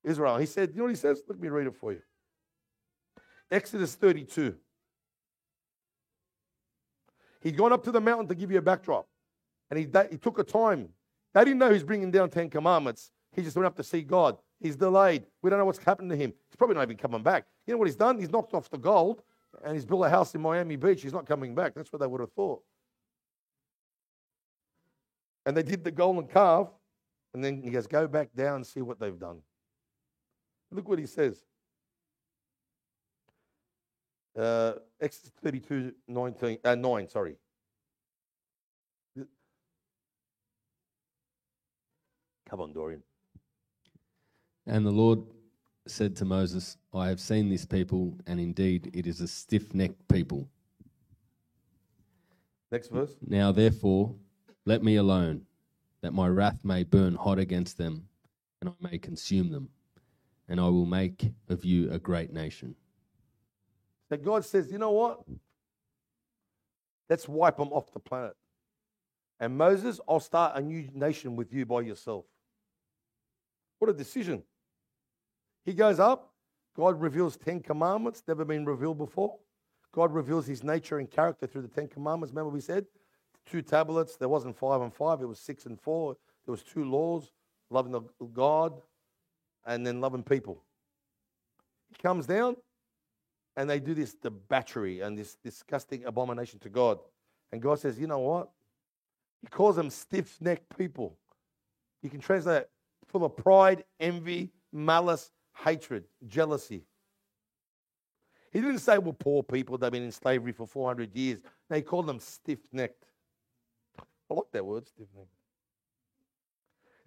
[0.05, 0.39] Israel.
[0.39, 1.23] He said, You know what he says?
[1.29, 2.01] Let me read it for you.
[3.51, 4.55] Exodus 32.
[7.43, 9.07] He'd gone up to the mountain to give you a backdrop,
[9.71, 10.89] and he, he took a time.
[11.35, 13.11] They didn't know he's bringing down Ten Commandments.
[13.33, 14.39] He just went up to see God.
[14.61, 15.27] He's delayed.
[15.43, 16.33] We don't know what's happened to him.
[16.49, 17.45] He's probably not even coming back.
[17.67, 18.19] You know what he's done?
[18.19, 19.23] He's knocked off the gold
[19.63, 21.03] and he's built a house in Miami Beach.
[21.03, 21.75] He's not coming back.
[21.75, 22.63] That's what they would have thought.
[25.47, 26.69] And they did the golden calf,
[27.35, 29.41] and then he goes, Go back down and see what they've done.
[30.71, 31.45] Look what he says.
[34.37, 37.37] Uh, Exodus 32, 19, uh, 9, sorry.
[42.49, 43.03] Come on, Dorian.
[44.67, 45.21] And the Lord
[45.87, 50.09] said to Moses, I have seen this people, and indeed it is a stiff necked
[50.09, 50.49] people.
[52.71, 53.15] Next verse.
[53.27, 54.15] Now, therefore,
[54.65, 55.43] let me alone,
[56.01, 58.09] that my wrath may burn hot against them,
[58.61, 59.69] and I may consume them,
[60.49, 62.75] and I will make of you a great nation.
[64.15, 65.23] That God says, you know what?
[67.11, 68.37] Let's wipe them off the planet.
[69.41, 72.25] And Moses, I'll start a new nation with you by yourself.
[73.81, 74.45] What a decision.
[75.65, 76.33] He goes up.
[76.77, 79.37] God reveals 10 commandments, never been revealed before.
[79.91, 82.31] God reveals his nature and character through the 10 commandments.
[82.33, 82.87] Remember, we said
[83.51, 84.15] two tablets.
[84.15, 86.17] There wasn't five and five, it was six and four.
[86.47, 87.33] There was two laws
[87.69, 88.01] loving
[88.33, 88.81] God
[89.67, 90.63] and then loving people.
[91.89, 92.55] He comes down
[93.57, 96.99] and they do this debauchery and this disgusting abomination to God.
[97.53, 98.51] And God says, You know what?
[99.43, 101.17] He calls them stiff necked people.
[102.03, 102.65] You can translate
[103.09, 106.85] full of pride, envy, malice, hatred, jealousy.
[108.53, 111.41] He didn't say, well, poor people, they've been in slavery for 400 years.
[111.69, 113.05] No, he called them stiff necked.
[113.99, 115.29] I like that word, stiff necked.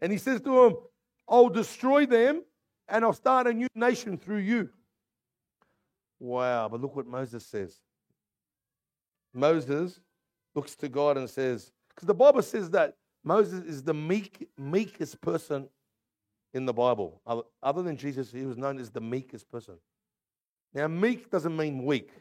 [0.01, 0.77] And he says to them,
[1.27, 2.43] I'll destroy them
[2.87, 4.69] and I'll start a new nation through you.
[6.19, 7.79] Wow, but look what Moses says.
[9.33, 9.99] Moses
[10.55, 15.19] looks to God and says, because the Bible says that Moses is the meek, meekest
[15.21, 15.67] person
[16.53, 17.21] in the Bible.
[17.61, 19.75] Other than Jesus, he was known as the meekest person.
[20.73, 22.11] Now, meek doesn't mean weak.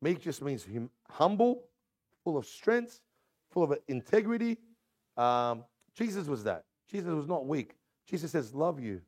[0.00, 1.62] Meek just means hum- humble,
[2.24, 3.00] full of strength,
[3.50, 4.58] full of integrity.
[5.16, 6.64] Um, Jesus was that.
[6.90, 7.76] Jesus was not weak.
[8.06, 9.00] Jesus says, Love you.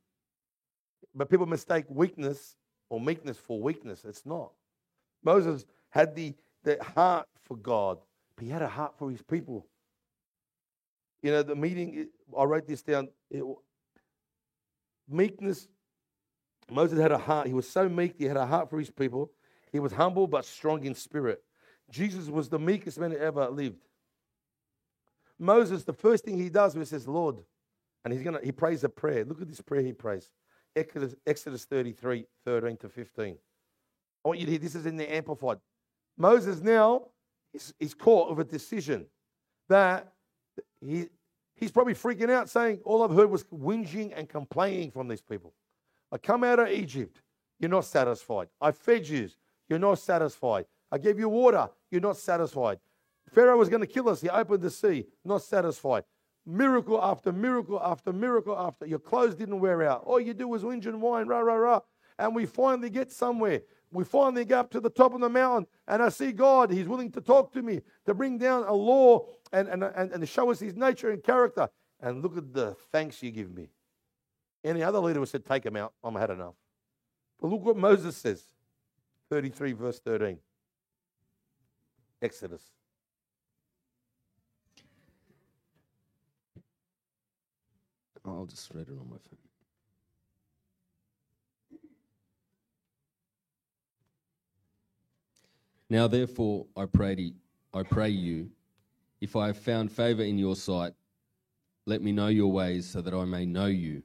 [1.15, 2.57] But people mistake weakness
[2.89, 4.05] or meekness for weakness.
[4.05, 4.53] It's not.
[5.23, 7.99] Moses had the, the heart for God,
[8.37, 9.67] but he had a heart for his people.
[11.23, 13.09] You know, the meeting, I wrote this down.
[13.31, 13.43] It,
[15.09, 15.69] meekness,
[16.71, 17.47] Moses had a heart.
[17.47, 19.31] He was so meek, he had a heart for his people.
[19.73, 21.43] He was humble but strong in spirit.
[21.91, 23.85] Jesus was the meekest man who ever lived.
[25.39, 27.37] Moses, the first thing he does was says, Lord,
[28.05, 29.25] and he's gonna he prays a prayer.
[29.25, 30.31] Look at this prayer he prays.
[30.77, 33.37] Exodus, Exodus 33, 13 to 15.
[34.25, 35.59] I want you to hear this is in the Amplified.
[36.17, 37.09] Moses now
[37.53, 39.07] is, is caught with a decision
[39.69, 40.13] that
[40.81, 41.07] he,
[41.55, 45.53] he's probably freaking out, saying, All I've heard was whinging and complaining from these people.
[46.11, 47.21] I come out of Egypt,
[47.59, 48.49] you're not satisfied.
[48.61, 49.29] I fed you,
[49.69, 50.67] you're not satisfied.
[50.91, 52.79] I gave you water, you're not satisfied.
[53.33, 56.05] Pharaoh was going to kill us, he opened the sea, not satisfied.
[56.47, 58.87] Miracle after miracle after miracle after.
[58.87, 60.03] Your clothes didn't wear out.
[60.05, 61.81] All you do was whinge and whine, rah, rah, rah.
[62.19, 63.63] And we finally get somewhere.
[63.91, 66.71] We finally get up to the top of the mountain, and I see God.
[66.71, 70.29] He's willing to talk to me, to bring down a law and, and, and, and
[70.29, 71.69] show us his nature and character.
[72.01, 73.69] And look at the thanks you give me.
[74.65, 75.93] Any other leader would said, Take him out.
[76.03, 76.55] I'm had enough.
[77.41, 78.43] But look what Moses says
[79.31, 80.39] 33, verse 13.
[82.21, 82.63] Exodus.
[88.25, 89.39] I'll just read it on my phone.
[95.91, 97.31] Now, therefore, I pray, to,
[97.75, 98.51] I pray you,
[99.21, 100.95] if I have found favor in your sight,
[101.87, 104.03] let me know your ways so that I may know you,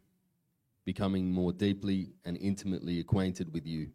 [0.86, 3.89] becoming more deeply and intimately acquainted with you,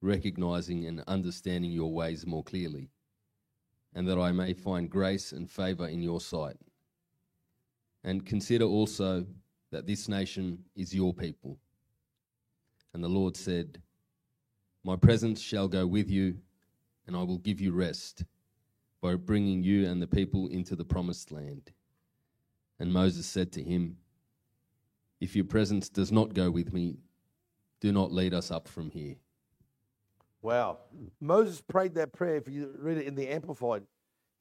[0.00, 2.88] recognizing and understanding your ways more clearly,
[3.94, 6.56] and that I may find grace and favor in your sight.
[8.04, 9.26] And consider also
[9.70, 11.58] that this nation is your people.
[12.94, 13.82] And the Lord said,
[14.84, 16.38] My presence shall go with you,
[17.06, 18.24] and I will give you rest
[19.00, 21.70] by bringing you and the people into the promised land.
[22.78, 23.96] And Moses said to him,
[25.20, 26.98] If your presence does not go with me,
[27.80, 29.16] do not lead us up from here.
[30.42, 30.78] Wow.
[31.20, 32.36] Moses prayed that prayer.
[32.36, 33.82] If you read it in the Amplified,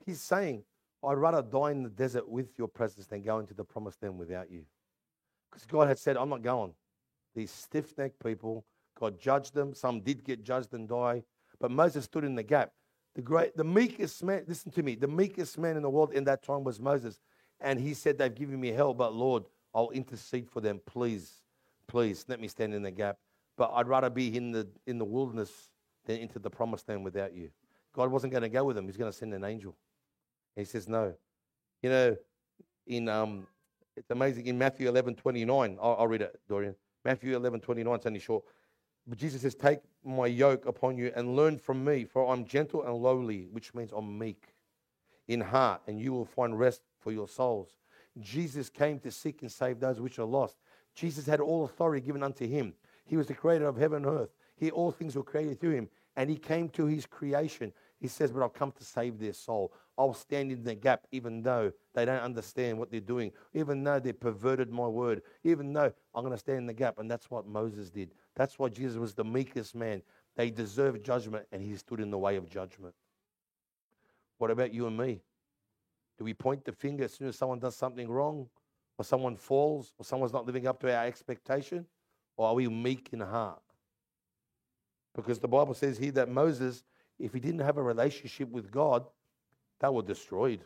[0.06, 0.64] he's saying,
[1.04, 4.18] I'd rather die in the desert with your presence than go into the promised land
[4.18, 4.64] without you.
[5.58, 6.72] Because God had said, I'm not going.
[7.34, 8.64] These stiff necked people,
[9.00, 9.74] God judged them.
[9.74, 11.24] Some did get judged and die.
[11.60, 12.74] But Moses stood in the gap.
[13.16, 16.26] The great, the meekest man, listen to me, the meekest man in the world in
[16.26, 17.20] that time was Moses.
[17.60, 20.80] And he said, They've given me hell, but Lord, I'll intercede for them.
[20.86, 21.42] Please,
[21.88, 23.18] please, let me stand in the gap.
[23.58, 25.70] But I'd rather be in the in the wilderness
[26.06, 27.50] than into the promised land without you.
[27.96, 29.76] God wasn't going to go with him, he's going to send an angel.
[30.56, 31.16] He says, No.
[31.82, 32.18] You know,
[32.86, 33.48] in um,
[33.98, 35.78] it's amazing in Matthew 11, 29.
[35.82, 36.76] I'll, I'll read it, Dorian.
[37.04, 38.44] Matthew 11, 29, it's only short.
[39.08, 42.84] But Jesus says, Take my yoke upon you and learn from me, for I'm gentle
[42.84, 44.54] and lowly, which means I'm meek
[45.28, 47.76] in heart, and you will find rest for your souls.
[48.20, 50.58] Jesus came to seek and save those which are lost.
[50.96, 52.74] Jesus had all authority given unto him.
[53.06, 54.30] He was the creator of heaven and earth.
[54.56, 57.72] He, all things were created through him, and he came to his creation.
[58.00, 59.74] He says, But I've come to save their soul.
[59.98, 64.00] I'll stand in the gap even though they don't understand what they're doing, even though
[64.00, 67.00] they perverted my word, even though I'm going to stand in the gap.
[67.00, 68.12] And that's what Moses did.
[68.36, 70.04] That's why Jesus was the meekest man.
[70.36, 72.94] They deserved judgment, and he stood in the way of judgment.
[74.38, 75.22] What about you and me?
[76.20, 78.48] Do we point the finger as soon as someone does something wrong,
[79.00, 81.88] or someone falls, or someone's not living up to our expectation?
[82.36, 83.62] Or are we meek in heart?
[85.16, 86.84] Because the Bible says here that Moses,
[87.20, 89.06] if he didn't have a relationship with God,
[89.80, 90.62] they were destroyed.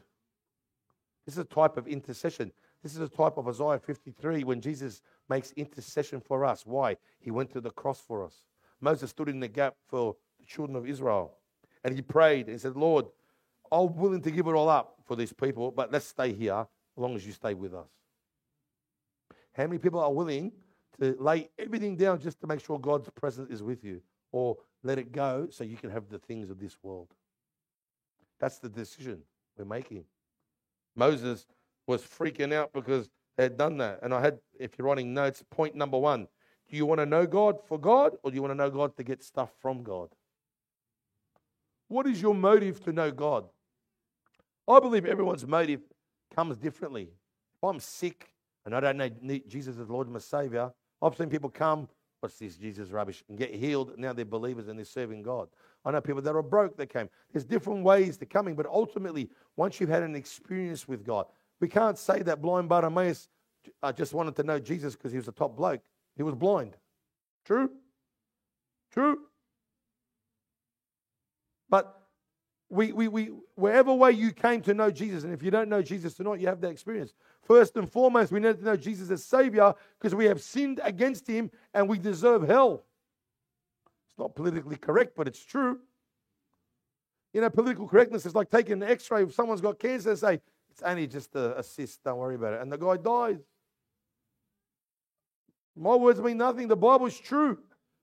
[1.26, 2.52] This is a type of intercession.
[2.84, 6.66] This is a type of Isaiah 53 when Jesus makes intercession for us.
[6.66, 6.98] Why?
[7.20, 8.46] He went to the cross for us.
[8.80, 11.38] Moses stood in the gap for the children of Israel.
[11.84, 13.06] And he prayed and said, Lord,
[13.72, 16.67] I'm willing to give it all up for these people, but let's stay here as
[16.98, 17.88] long as you stay with us.
[19.54, 20.52] How many people are willing
[21.00, 24.02] to lay everything down just to make sure God's presence is with you?
[24.32, 27.10] Or let it go so you can have the things of this world?
[28.40, 29.21] That's the decision
[29.58, 30.06] we're making.
[30.96, 31.46] Moses
[31.88, 34.00] was freaking out because they had done that.
[34.02, 36.27] And I had, if you're writing notes, point number one
[36.69, 38.96] do you want to know God for God or do you want to know God
[38.96, 40.08] to get stuff from God?
[41.90, 43.44] What is your motive to know God?
[44.65, 45.82] I believe everyone's motive
[46.34, 47.10] comes differently.
[47.56, 48.34] If I'm sick
[48.65, 50.71] and I don't know Jesus as Lord and my Savior,
[51.02, 51.90] I've seen people come,
[52.22, 53.98] what's this Jesus rubbish, and get healed.
[53.98, 55.50] Now they're believers and they're serving God.
[55.84, 57.10] I know people that are broke that came.
[57.34, 61.26] There's different ways to coming, but ultimately, once you've had an experience with God,
[61.60, 63.28] we can't say that blind Bartimaeus
[63.82, 65.82] uh, just wanted to know Jesus because he was a top bloke.
[66.15, 66.76] He was blind.
[67.46, 67.72] True?
[68.92, 69.17] True?
[71.69, 72.00] But
[72.72, 75.82] we, we, we, wherever way you came to know Jesus, and if you don't know
[75.82, 77.13] Jesus tonight, you have that experience.
[77.42, 81.28] First and foremost, we need to know Jesus as Savior because we have sinned against
[81.28, 82.86] Him and we deserve hell.
[84.08, 85.80] It's not politically correct, but it's true.
[87.34, 90.19] You know, political correctness is like taking an x ray if someone's got cancer and
[90.19, 92.62] say, it's only just a, a cyst, don't worry about it.
[92.62, 93.40] And the guy dies.
[95.76, 96.69] My words mean nothing.
[96.69, 97.58] The Bible's true.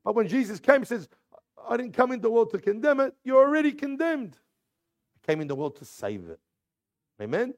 [0.05, 1.09] But when Jesus came, he says,
[1.67, 3.15] I didn't come into the world to condemn it.
[3.25, 4.37] You're already condemned.
[5.29, 6.41] Came in the world to save it.
[7.21, 7.53] Amen?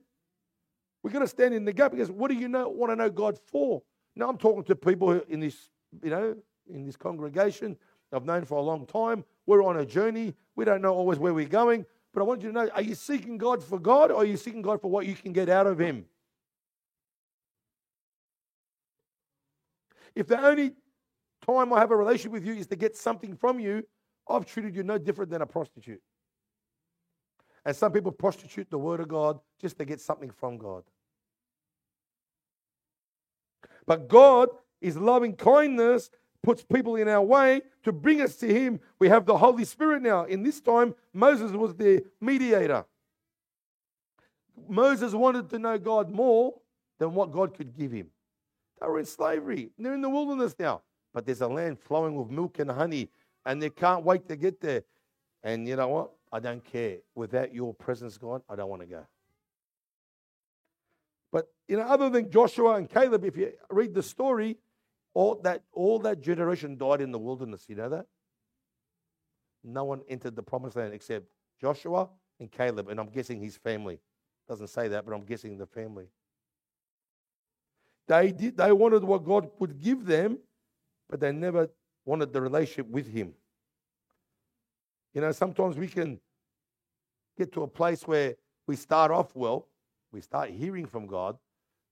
[1.03, 3.09] We're going to stand in the gap because what do you know, want to know
[3.09, 3.83] God for?
[4.17, 5.71] Now I'm talking to people in this,
[6.03, 6.37] you know,
[6.69, 7.77] in this congregation
[8.13, 9.25] I've known for a long time.
[9.47, 10.35] We're on a journey.
[10.57, 11.87] We don't know always where we're going.
[12.13, 14.37] But I want you to know are you seeking God for God or are you
[14.37, 16.07] seeking God for what you can get out of Him?
[20.17, 20.73] If the only
[21.47, 23.85] time I have a relationship with you is to get something from you,
[24.29, 26.03] I've treated you no different than a prostitute.
[27.65, 30.83] And some people prostitute the word of God just to get something from God.
[33.87, 34.49] But God
[34.81, 36.11] is loving kindness,
[36.43, 38.81] puts people in our way to bring us to Him.
[38.99, 40.25] We have the Holy Spirit now.
[40.25, 42.85] In this time, Moses was the mediator.
[44.69, 46.55] Moses wanted to know God more
[46.99, 48.09] than what God could give him.
[48.81, 49.71] They were in slavery.
[49.79, 50.83] They're in the wilderness now.
[51.13, 53.09] But there's a land flowing with milk and honey,
[53.45, 54.85] and they can't wait to get there.
[55.43, 56.11] And you know what?
[56.33, 56.99] I don't care.
[57.15, 59.07] Without your presence, God, I don't want to go.
[61.33, 64.59] But you know, other than Joshua and Caleb, if you read the story,
[65.15, 67.65] all that all that generation died in the wilderness.
[67.69, 68.07] You know that?
[69.65, 71.27] No one entered the promised land except
[71.61, 72.09] Joshua
[72.39, 73.99] and Caleb, and I'm guessing his family.
[74.49, 76.07] Doesn't say that, but I'm guessing the family.
[78.09, 80.39] They did they wanted what God would give them,
[81.09, 81.69] but they never
[82.05, 83.35] wanted the relationship with him.
[85.13, 86.21] You know, sometimes we can
[87.37, 88.37] get to a place where
[88.67, 89.67] we start off well,
[90.13, 91.37] we start hearing from God,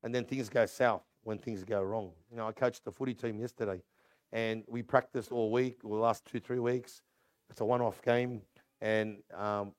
[0.03, 2.13] and then things go south when things go wrong.
[2.31, 3.83] You know, I coached the footy team yesterday,
[4.33, 7.03] and we practiced all week, the last two, three weeks.
[7.51, 8.43] It's a one off game,
[8.81, 9.73] and um,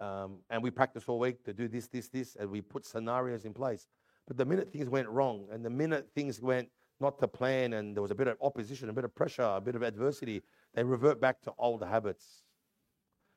[0.00, 3.44] um, and we practiced all week to do this, this, this, and we put scenarios
[3.44, 3.86] in place.
[4.26, 6.68] But the minute things went wrong, and the minute things went
[7.00, 9.60] not to plan, and there was a bit of opposition, a bit of pressure, a
[9.60, 10.42] bit of adversity,
[10.74, 12.42] they revert back to old habits.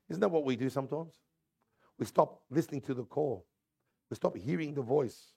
[0.10, 1.14] Isn't that what we do sometimes?
[2.00, 3.46] We stop listening to the call.
[4.10, 5.34] We stop hearing the voice.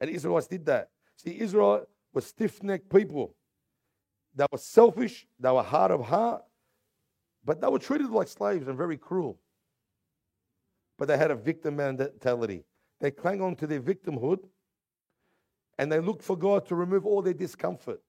[0.00, 0.90] And Israelites did that.
[1.16, 3.34] See, Israel was stiff necked people.
[4.34, 6.42] They were selfish, they were hard of heart,
[7.44, 9.38] but they were treated like slaves and very cruel.
[10.98, 12.64] But they had a victim mentality.
[13.00, 14.40] They clung on to their victimhood
[15.78, 18.00] and they looked for God to remove all their discomfort,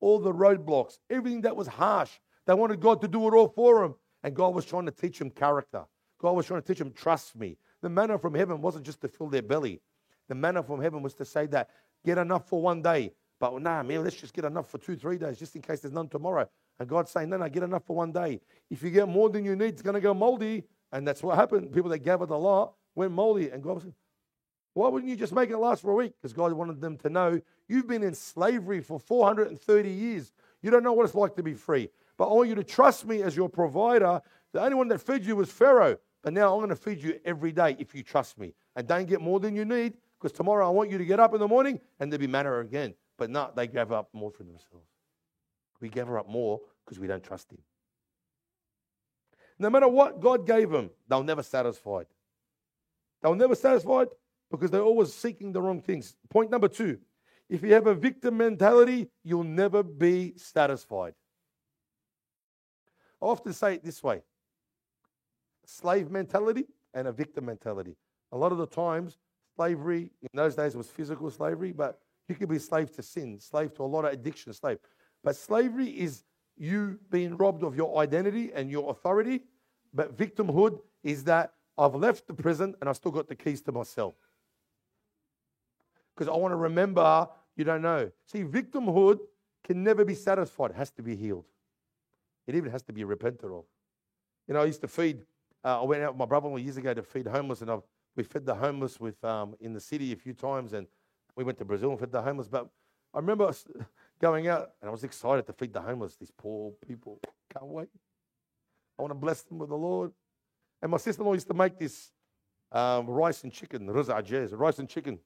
[0.00, 2.10] all the roadblocks, everything that was harsh.
[2.46, 3.94] They wanted God to do it all for them.
[4.22, 5.84] And God was trying to teach them character.
[6.18, 7.58] God was trying to teach them, trust me.
[7.82, 9.80] The manna from heaven wasn't just to fill their belly,
[10.28, 11.70] the manna from heaven was to say that,
[12.04, 13.12] get enough for one day.
[13.38, 15.92] But nah, man, let's just get enough for two, three days, just in case there's
[15.92, 16.48] none tomorrow.
[16.78, 18.40] And God's saying, no, no, get enough for one day.
[18.70, 20.64] If you get more than you need, it's going to go moldy.
[20.92, 21.72] And that's what happened.
[21.72, 23.50] People that gathered a lot went moldy.
[23.50, 23.94] And God was saying,
[24.76, 26.12] why wouldn't you just make it last for a week?
[26.20, 30.34] Because God wanted them to know you've been in slavery for 430 years.
[30.60, 31.88] You don't know what it's like to be free.
[32.18, 34.20] But I want you to trust me as your provider.
[34.52, 35.96] The only one that fed you was Pharaoh.
[36.22, 38.52] But now I'm going to feed you every day if you trust me.
[38.74, 41.32] And don't get more than you need because tomorrow I want you to get up
[41.32, 42.92] in the morning and there be manna again.
[43.16, 44.90] But no, they gather up more for themselves.
[45.80, 47.60] We gather up more because we don't trust Him.
[49.58, 52.08] No matter what God gave them, they'll never satisfied.
[53.22, 54.08] They'll never satisfied
[54.50, 56.14] because they're always seeking the wrong things.
[56.30, 56.98] Point number two
[57.48, 61.14] if you have a victim mentality, you'll never be satisfied.
[63.22, 64.22] I often say it this way
[65.64, 67.96] slave mentality and a victim mentality.
[68.32, 69.18] A lot of the times,
[69.54, 73.74] slavery in those days was physical slavery, but you could be slave to sin, slave
[73.74, 74.78] to a lot of addiction, slave.
[75.22, 76.24] But slavery is
[76.56, 79.42] you being robbed of your identity and your authority.
[79.94, 83.72] But victimhood is that I've left the prison and I've still got the keys to
[83.72, 84.16] my cell.
[86.16, 88.10] Because I want to remember, you don't know.
[88.26, 89.18] See, victimhood
[89.64, 91.44] can never be satisfied, it has to be healed.
[92.46, 93.64] It even has to be repented of.
[94.46, 95.22] You know, I used to feed,
[95.64, 97.82] uh, I went out with my brother years ago to feed homeless, and I've,
[98.14, 100.86] we fed the homeless with um, in the city a few times, and
[101.34, 102.48] we went to Brazil and fed the homeless.
[102.48, 102.68] But
[103.12, 103.52] I remember
[104.20, 107.20] going out, and I was excited to feed the homeless, these poor people.
[107.52, 107.88] Can't wait.
[108.98, 110.12] I want to bless them with the Lord.
[110.80, 112.12] And my sister in law used to make this
[112.72, 115.18] um, rice and chicken, rice and chicken.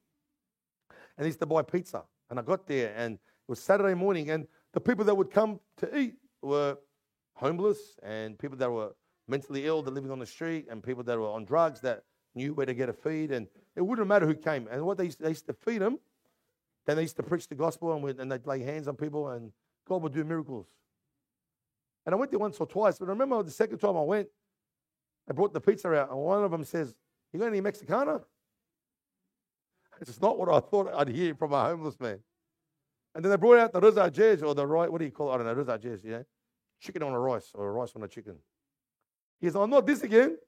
[1.20, 2.02] And used to buy pizza.
[2.30, 5.60] And I got there, and it was Saturday morning, and the people that would come
[5.76, 6.78] to eat were
[7.34, 8.92] homeless and people that were
[9.28, 12.04] mentally ill, that living on the street, and people that were on drugs that
[12.34, 13.32] knew where to get a feed.
[13.32, 14.66] And it wouldn't matter who came.
[14.70, 15.98] And what they used, they used to feed them,
[16.86, 19.52] then they used to preach the gospel, and, and they'd lay hands on people, and
[19.86, 20.68] God would do miracles.
[22.06, 24.28] And I went there once or twice, but I remember the second time I went,
[25.28, 26.94] I brought the pizza out, and one of them says,
[27.30, 28.22] You got any Mexicana?
[30.00, 32.20] It's not what I thought I'd hear from a homeless man.
[33.14, 35.34] And then they brought out the rizajej, or the right, what do you call it?
[35.34, 36.22] I don't know, rizajej, yeah?
[36.80, 38.36] Chicken on a rice, or a rice on a chicken.
[39.40, 40.38] He says, I'm not this again.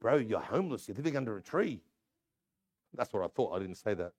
[0.00, 0.88] Bro, you're homeless.
[0.88, 1.80] You're living under a tree.
[2.94, 3.54] That's what I thought.
[3.54, 4.12] I didn't say that.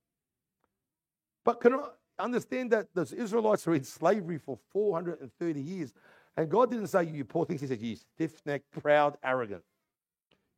[1.43, 1.87] But can I
[2.19, 5.93] understand that the Israelites are in slavery for 430 years?
[6.37, 7.61] And God didn't say, You poor things.
[7.61, 9.63] He said, You stiff necked, proud, arrogant.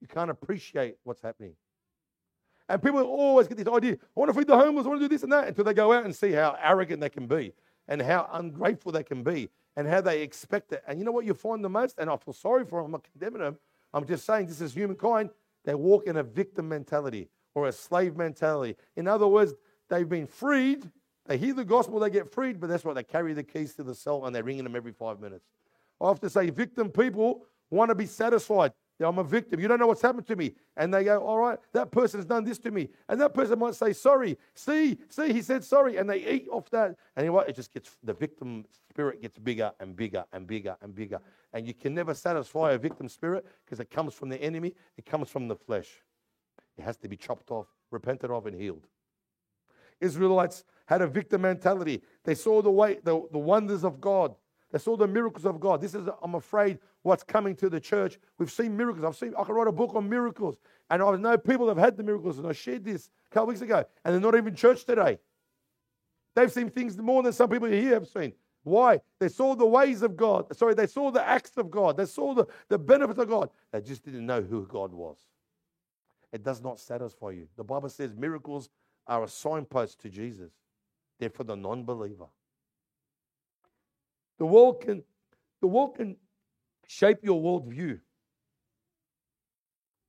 [0.01, 1.55] You can't appreciate what's happening.
[2.73, 5.07] And people always get this idea I want to feed the homeless, I want to
[5.07, 7.53] do this and that, until they go out and see how arrogant they can be
[7.87, 10.83] and how ungrateful they can be and how they expect it.
[10.87, 11.99] And you know what you find the most?
[11.99, 13.59] And I feel sorry for them, I'm not condemning them.
[13.93, 15.29] I'm just saying this is humankind.
[15.65, 18.75] They walk in a victim mentality or a slave mentality.
[18.95, 19.53] In other words,
[19.87, 20.89] they've been freed.
[21.27, 23.83] They hear the gospel, they get freed, but that's what they carry the keys to
[23.83, 25.45] the cell and they're ringing them every five minutes.
[26.01, 28.73] I have to say, victim people want to be satisfied.
[29.03, 29.59] I'm a victim.
[29.59, 30.55] You don't know what's happened to me.
[30.77, 32.89] And they go, All right, that person has done this to me.
[33.09, 34.37] And that person might say, Sorry.
[34.55, 35.97] See, see, he said sorry.
[35.97, 36.95] And they eat off that.
[37.15, 37.49] And you know what?
[37.49, 41.19] It just gets, the victim spirit gets bigger and bigger and bigger and bigger.
[41.53, 45.05] And you can never satisfy a victim spirit because it comes from the enemy, it
[45.05, 45.89] comes from the flesh.
[46.77, 48.87] It has to be chopped off, repented of, and healed.
[50.01, 52.01] Israelites had a victim mentality.
[52.23, 54.35] They saw the way, the, the wonders of God.
[54.73, 55.81] They saw the miracles of God.
[55.81, 58.19] This is, I'm afraid, what's coming to the church.
[58.39, 59.05] We've seen miracles.
[59.05, 60.57] I've seen, I can write a book on miracles.
[60.89, 63.61] And I know people have had the miracles, and I shared this a couple weeks
[63.61, 65.19] ago, and they're not even church today.
[66.35, 68.33] They've seen things more than some people here have seen.
[68.63, 68.99] Why?
[69.19, 70.55] They saw the ways of God.
[70.57, 71.95] Sorry, they saw the acts of God.
[71.95, 73.51] They saw the, the benefits of God.
[73.71, 75.17] They just didn't know who God was.
[76.31, 77.47] It does not satisfy you.
[77.57, 78.69] The Bible says miracles
[79.05, 80.51] are a signpost to Jesus.
[81.19, 82.25] They're for the non believer.
[84.39, 85.03] The world can,
[85.61, 86.17] the world can
[86.87, 87.99] shape your worldview.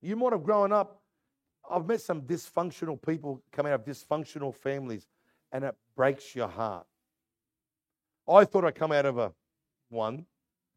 [0.03, 1.01] You might have grown up,
[1.70, 5.07] I've met some dysfunctional people coming out of dysfunctional families,
[5.53, 6.87] and it breaks your heart.
[8.29, 9.33] I thought I'd come out of a
[9.89, 10.27] one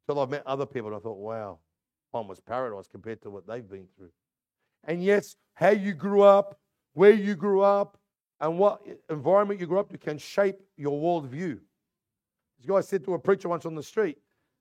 [0.07, 1.59] until I've met other people, and I thought, wow,
[2.13, 4.11] mine was paradise compared to what they've been through.
[4.83, 6.59] And yes, how you grew up,
[6.93, 7.97] where you grew up,
[8.39, 11.59] and what environment you grew up to can shape your worldview.
[12.57, 14.17] This guy said to a preacher once on the street,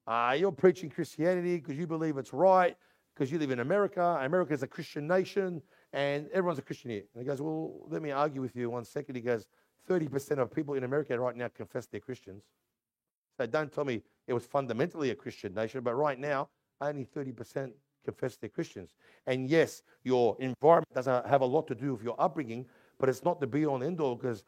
[0.06, 2.76] uh, You're preaching Christianity because you believe it's right,
[3.14, 4.18] because you live in America.
[4.20, 7.04] America is a Christian nation, and everyone's a Christian here.
[7.14, 9.14] And he goes, Well, let me argue with you one second.
[9.14, 9.46] He goes,
[9.88, 12.42] 30% of people in America right now confess they're Christians.
[13.38, 16.48] So don't tell me it was fundamentally a Christian nation, but right now,
[16.80, 17.72] only 30%
[18.04, 18.94] confess they're Christians.
[19.26, 22.66] And yes, your environment doesn't have a lot to do with your upbringing,
[22.98, 24.44] but it's not the be all and end all because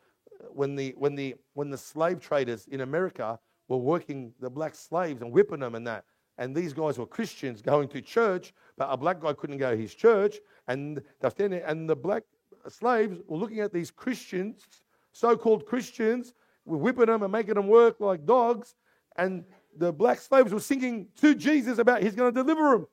[0.51, 5.23] when the, when, the, when the slave traders in America were working the black slaves
[5.23, 6.05] and whipping them and that,
[6.39, 9.77] and these guys were Christians going to church, but a black guy couldn't go to
[9.77, 10.37] his church,
[10.69, 12.23] and they're standing, and the black
[12.69, 14.67] slaves were looking at these Christians,
[15.13, 16.35] so-called Christians,
[16.65, 18.77] were whipping them and making them work like dogs,
[19.17, 19.45] and
[19.77, 22.87] the black slaves were singing to Jesus about he's going to deliver them.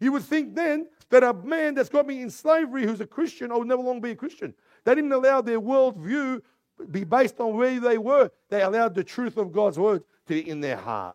[0.00, 3.50] You would think then that a man that's got me in slavery who's a Christian,
[3.50, 4.54] I would never long be a Christian.
[4.88, 6.40] They didn't allow their worldview
[6.90, 8.30] be based on where they were.
[8.48, 11.14] They allowed the truth of God's word to be in their heart.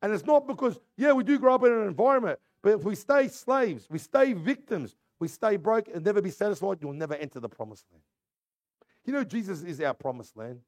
[0.00, 2.94] And it's not because, yeah, we do grow up in an environment, but if we
[2.94, 7.40] stay slaves, we stay victims, we stay broke and never be satisfied, you'll never enter
[7.40, 8.04] the promised land.
[9.04, 10.60] You know, Jesus is our promised land.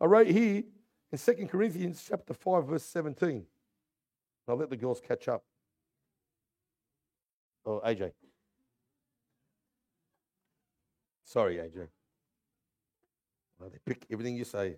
[0.00, 0.64] I wrote here
[1.12, 3.46] in 2 Corinthians chapter 5, verse 17.
[4.48, 5.44] I'll let the girls catch up.
[7.64, 8.10] Oh, AJ.
[11.34, 11.88] Sorry, AJ.
[13.58, 14.76] Well, they pick everything you say.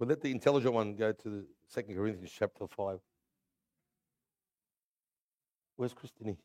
[0.00, 2.98] But let the intelligent one go to the Second Corinthians chapter 5.
[5.76, 6.36] Where's Christine?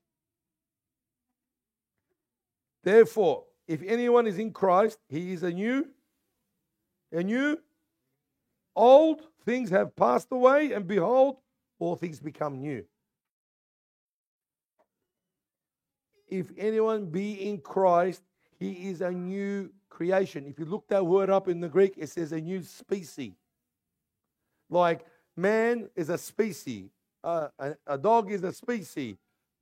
[2.84, 5.88] Therefore, if anyone is in Christ, he is a new,
[7.12, 7.58] a new,
[8.76, 11.38] old things have passed away, and behold,
[11.80, 12.86] all things become new.
[16.28, 18.22] If anyone be in Christ,
[18.62, 20.46] he is a new creation.
[20.46, 23.34] If you look that word up in the Greek, it says a new species.
[24.70, 25.04] Like
[25.36, 26.92] man is a species,
[27.24, 29.16] uh, a, a dog is a species,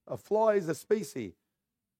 [0.05, 1.31] a fly is a species.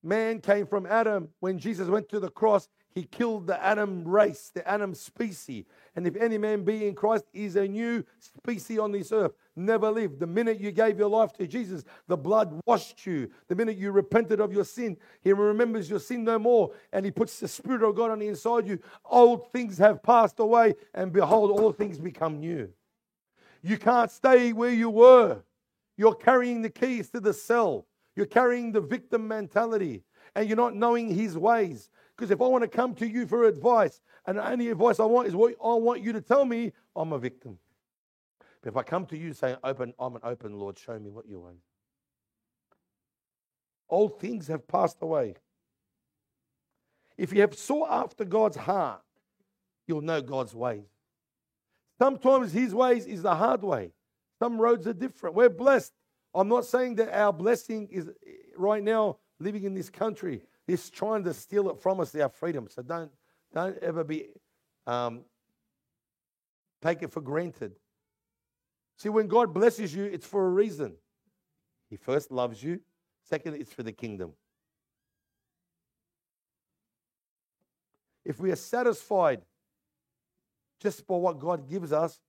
[0.02, 1.30] Man came from Adam.
[1.40, 5.64] When Jesus went to the cross, he killed the Adam race, the Adam species.
[5.96, 9.32] And if any man be in Christ, is a new species on this earth.
[9.56, 10.20] Never lived.
[10.20, 13.30] The minute you gave your life to Jesus, the blood washed you.
[13.48, 16.72] The minute you repented of your sin, he remembers your sin no more.
[16.92, 18.78] And he puts the Spirit of God on the inside you.
[19.04, 22.70] Old things have passed away, and behold, all things become new.
[23.62, 25.42] You can't stay where you were.
[25.96, 27.86] You're carrying the keys to the cell.
[28.16, 30.02] You're carrying the victim mentality
[30.34, 31.90] and you're not knowing his ways.
[32.16, 35.04] Because if I want to come to you for advice, and the only advice I
[35.04, 37.58] want is what I want you to tell me, I'm a victim.
[38.62, 41.26] But if I come to you saying, open, I'm an open Lord, show me what
[41.26, 41.62] you ways.
[43.88, 45.34] Old things have passed away.
[47.16, 49.02] If you have sought after God's heart,
[49.86, 50.86] you'll know God's ways.
[51.98, 53.92] Sometimes his ways is the hard way.
[54.38, 55.36] Some roads are different.
[55.36, 55.92] We're blessed.
[56.34, 58.08] I'm not saying that our blessing is
[58.56, 62.68] right now living in this country is trying to steal it from us, our freedom.
[62.70, 63.10] So don't,
[63.52, 64.28] don't ever be
[64.86, 65.22] um,
[66.80, 67.72] take it for granted.
[69.00, 70.92] See, when God blesses you, it's for a reason.
[71.88, 72.80] He first loves you.
[73.22, 74.34] Second, it's for the kingdom.
[78.26, 79.40] If we are satisfied
[80.80, 82.20] just by what God gives us,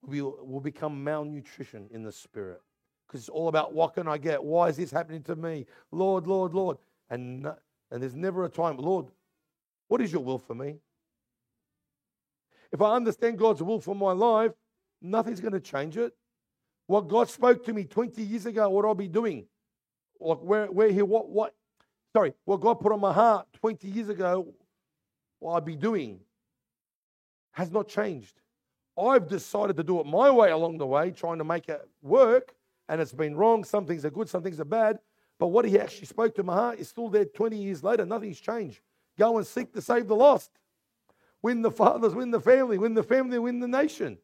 [0.00, 2.62] we will become malnutrition in the spirit
[3.06, 4.42] because it's all about what can I get?
[4.42, 5.66] Why is this happening to me?
[5.92, 6.78] Lord, Lord, Lord.
[7.10, 7.46] And,
[7.90, 9.08] and there's never a time, Lord,
[9.88, 10.76] what is your will for me?
[12.72, 14.52] If I understand God's will for my life,
[15.00, 16.12] nothing's going to change it.
[16.86, 19.46] What God spoke to me 20 years ago, what I'll be doing,
[20.20, 21.54] like where, where He, what, what,
[22.12, 24.54] sorry, what God put on my heart 20 years ago,
[25.38, 26.20] what I'll be doing,
[27.52, 28.40] has not changed.
[29.00, 32.54] I've decided to do it my way along the way, trying to make it work
[32.90, 33.62] and it's been wrong.
[33.62, 34.98] Some things are good, some things are bad.
[35.38, 38.04] But what he actually spoke to my heart is still there 20 years later.
[38.04, 38.80] Nothing's changed.
[39.16, 40.50] Go and seek to save the lost.
[41.40, 44.18] Win the fathers, win the family, win the family, win the nation.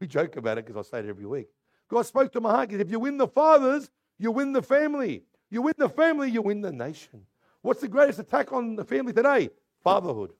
[0.00, 1.48] We joke about it because I say it every week.
[1.88, 5.24] God spoke to my heart because if you win the fathers, you win the family.
[5.50, 7.26] You win the family, you win the nation.
[7.62, 9.50] What's the greatest attack on the family today?
[9.82, 10.32] Fatherhood.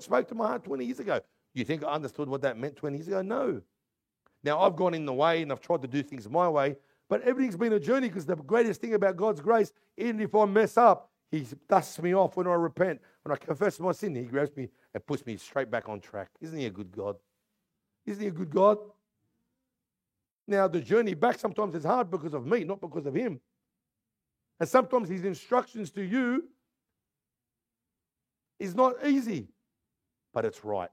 [0.00, 1.20] Spoke to my heart 20 years ago.
[1.52, 3.22] You think I understood what that meant 20 years ago?
[3.22, 3.60] No.
[4.42, 6.76] Now, I've gone in the way and I've tried to do things my way,
[7.08, 10.44] but everything's been a journey because the greatest thing about God's grace, even if I
[10.44, 13.00] mess up, He dusts me off when I repent.
[13.22, 16.30] When I confess my sin, He grabs me and puts me straight back on track.
[16.40, 17.16] Isn't He a good God?
[18.06, 18.78] Isn't He a good God?
[20.46, 23.40] Now, the journey back sometimes is hard because of me, not because of Him.
[24.60, 26.48] And sometimes His instructions to you
[28.58, 29.48] is not easy,
[30.32, 30.90] but it's right.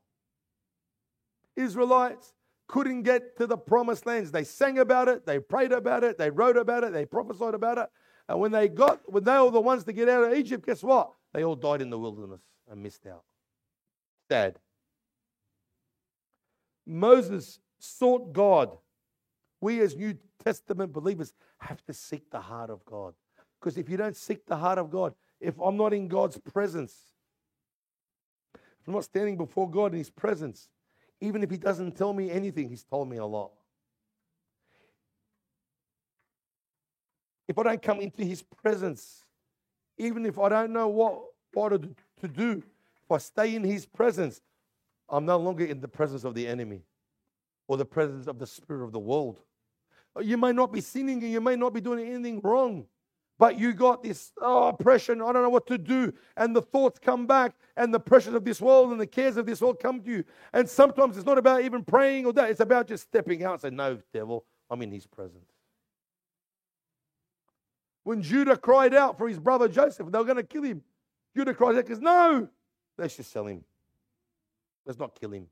[1.56, 2.34] Israelites,
[2.72, 4.32] couldn't get to the promised lands.
[4.32, 7.78] They sang about it, they prayed about it, they wrote about it, they prophesied about
[7.78, 7.90] it.
[8.30, 10.82] And when they got, when they were the ones to get out of Egypt, guess
[10.82, 11.12] what?
[11.34, 12.40] They all died in the wilderness
[12.70, 13.24] and missed out.
[16.86, 18.78] Moses sought God.
[19.60, 23.14] We, as New Testament believers, have to seek the heart of God.
[23.60, 26.96] Because if you don't seek the heart of God, if I'm not in God's presence,
[28.56, 30.70] if I'm not standing before God in His presence,
[31.22, 33.52] even if he doesn't tell me anything, he's told me a lot.
[37.48, 39.24] If I don't come into his presence,
[39.98, 41.22] even if I don't know what,
[41.54, 41.70] what
[42.22, 42.64] to do,
[43.12, 44.42] I stay in his presence,
[45.10, 46.82] I'm no longer in the presence of the enemy
[47.68, 49.40] or the presence of the spirit of the world.
[50.16, 52.86] Uh, you may not be sinning and you may not be doing anything wrong,
[53.38, 55.22] but you got this oh, oppression.
[55.22, 56.14] I don't know what to do.
[56.38, 59.46] And the thoughts come back, and the pressures of this world and the cares of
[59.46, 60.24] this world come to you.
[60.54, 63.62] And sometimes it's not about even praying or that, it's about just stepping out and
[63.62, 65.50] saying, No, devil, I'm in his presence.
[68.04, 70.82] When Judah cried out for his brother Joseph, they were going to kill him.
[71.36, 72.48] Judah cried out because, No,
[73.02, 73.64] let's just sell him.
[74.86, 75.48] Let's not kill him.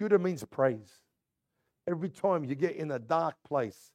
[0.00, 0.98] Judah means praise.
[1.86, 3.92] Every time you get in a dark place,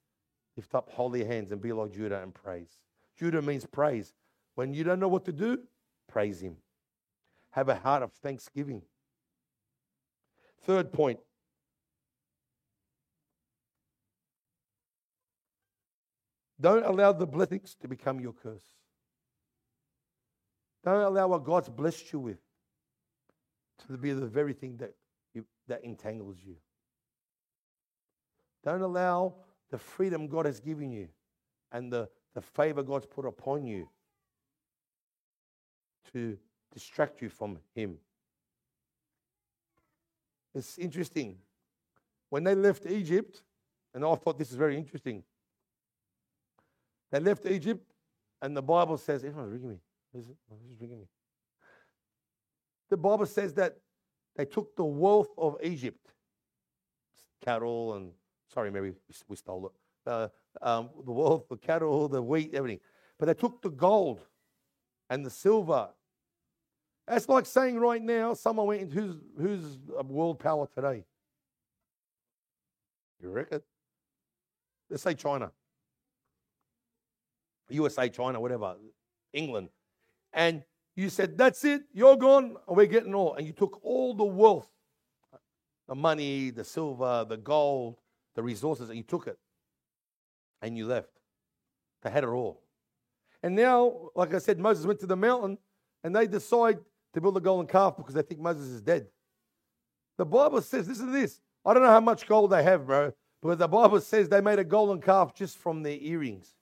[0.55, 2.70] lift up holy hands and be like Judah and praise.
[3.17, 4.13] Judah means praise.
[4.53, 5.59] When you don't know what to do,
[6.07, 6.57] praise Him.
[7.51, 8.84] Have a heart of thanksgiving.
[10.61, 11.20] Third point
[16.61, 18.76] don't allow the blessings to become your curse.
[20.84, 22.38] Don't allow what God's blessed you with
[23.88, 24.93] to be the very thing that,
[25.34, 26.55] you, that entangles you.
[28.63, 29.34] Don't allow
[29.69, 31.07] the freedom God has given you
[31.71, 33.89] and the the favor God's put upon you
[36.13, 36.38] to
[36.73, 37.97] distract you from Him.
[40.53, 41.38] It's interesting.
[42.30, 43.41] When they left Egypt,
[43.93, 45.23] and I thought this is very interesting.
[47.11, 47.86] They left Egypt,
[48.41, 49.80] and the Bible says, everyone's ringing me.
[50.13, 50.25] Who's,
[50.80, 51.07] ringing me?
[52.90, 53.78] The Bible says that
[54.36, 56.08] they took the wealth of Egypt,
[57.44, 58.12] cattle and,
[58.54, 58.94] sorry, Mary,
[59.28, 59.72] we stole it.
[60.10, 60.28] Uh,
[60.62, 62.80] um, the wealth, the cattle, the wheat, everything.
[63.18, 64.22] But they took the gold
[65.10, 65.90] and the silver.
[67.08, 71.04] That's like saying right now, someone went into who's, who's a world power today?
[73.22, 73.62] You reckon?
[74.90, 75.52] Let's say China.
[77.70, 78.76] USA, China, whatever,
[79.34, 79.70] England.
[80.34, 80.64] And
[81.00, 83.36] you said, That's it, you're gone, and we're getting all.
[83.36, 84.70] And you took all the wealth,
[85.88, 87.97] the money, the silver, the gold,
[88.36, 89.38] the resources, and you took it.
[90.62, 91.10] And you left.
[92.02, 92.62] They had it all.
[93.41, 95.58] And now, like I said, Moses went to the mountain
[96.04, 96.80] and they decide
[97.14, 99.08] to build a golden calf because they think Moses is dead.
[100.18, 101.39] The Bible says, listen to this.
[101.66, 104.60] I don't know how much gold they have, bro, but the Bible says they made
[104.60, 106.54] a golden calf just from their earrings.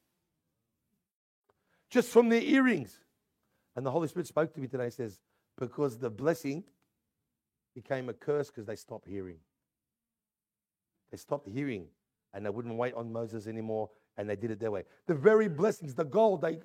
[1.89, 2.99] Just from their earrings.
[3.77, 5.19] And the Holy Spirit spoke to me today and says,
[5.57, 6.63] because the blessing
[7.75, 9.37] became a curse because they stopped hearing.
[11.11, 11.85] They stopped hearing
[12.33, 14.83] and they wouldn't wait on Moses anymore and they did it their way.
[15.05, 16.57] The very blessings, the gold, they,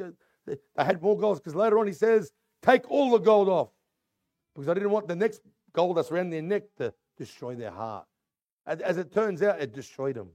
[0.46, 2.32] they had more gold because later on he says,
[2.62, 3.68] take all the gold off
[4.54, 5.42] because I didn't want the next
[5.74, 8.06] gold that's around their neck to destroy their heart.
[8.66, 10.30] As it turns out, it destroyed them.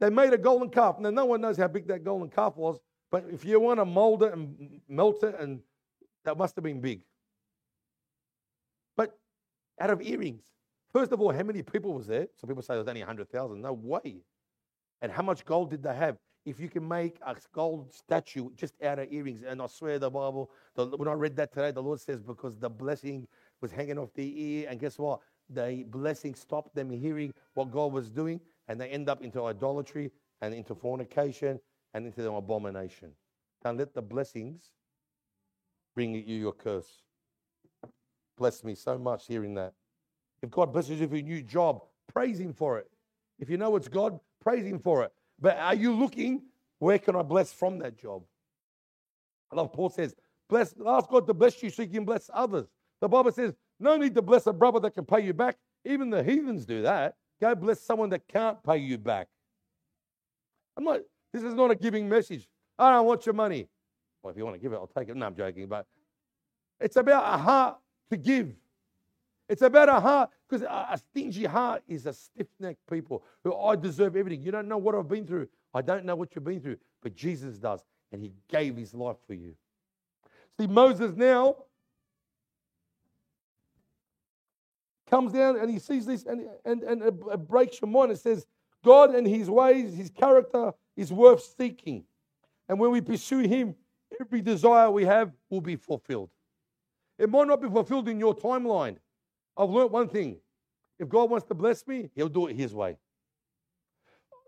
[0.00, 0.98] They made a golden calf.
[0.98, 2.78] Now, no one knows how big that golden calf was,
[3.10, 5.60] but if you want to mold it and melt it, and
[6.24, 7.00] that must have been big.
[8.96, 9.16] But
[9.80, 10.44] out of earrings,
[10.92, 12.28] first of all, how many people was there?
[12.36, 13.60] Some people say there was only 100,000.
[13.60, 14.22] No way.
[15.00, 16.16] And how much gold did they have?
[16.44, 20.10] If you can make a gold statue just out of earrings, and I swear the
[20.10, 23.26] Bible, the, when I read that today, the Lord says because the blessing
[23.60, 25.20] was hanging off the ear, and guess what?
[25.50, 30.10] The blessing stopped them hearing what God was doing, and they end up into idolatry
[30.40, 31.58] and into fornication
[31.94, 33.12] and into the abomination.
[33.64, 34.70] Don't let the blessings
[35.94, 37.02] bring you your curse.
[38.36, 39.72] Bless me so much hearing that.
[40.42, 41.82] If God blesses you with a new job,
[42.12, 42.88] praise Him for it.
[43.38, 45.12] If you know it's God, praise Him for it.
[45.40, 46.42] But are you looking,
[46.78, 48.22] where can I bless from that job?
[49.50, 50.14] I love Paul says,
[50.48, 52.66] bless, ask God to bless you so you can bless others.
[53.00, 55.56] The Bible says, no need to bless a brother that can pay you back.
[55.84, 57.14] Even the heathens do that.
[57.40, 59.28] Go bless someone that can't pay you back.
[60.76, 61.00] I'm not,
[61.32, 62.48] this is not a giving message.
[62.78, 63.66] I don't want your money.
[64.22, 65.16] Well, if you want to give it, I'll take it.
[65.16, 65.66] No, I'm joking.
[65.66, 65.86] But
[66.80, 67.78] it's about a heart
[68.10, 68.54] to give.
[69.48, 73.76] It's about a heart, because a, stingy heart is a stiff necked people who I
[73.76, 74.42] deserve everything.
[74.42, 75.48] You don't know what I've been through.
[75.72, 79.16] I don't know what you've been through, but Jesus does, and He gave His life
[79.26, 79.54] for you.
[80.58, 81.56] See, Moses now
[85.08, 88.12] comes down and he sees this, and, and, and it breaks your mind.
[88.12, 88.46] It says,
[88.84, 92.04] God and His ways, His character is worth seeking.
[92.68, 93.76] And when we pursue Him,
[94.20, 96.28] every desire we have will be fulfilled.
[97.18, 98.96] It might not be fulfilled in your timeline.
[99.56, 100.38] I've learned one thing
[100.98, 102.96] if God wants to bless me, He'll do it His way.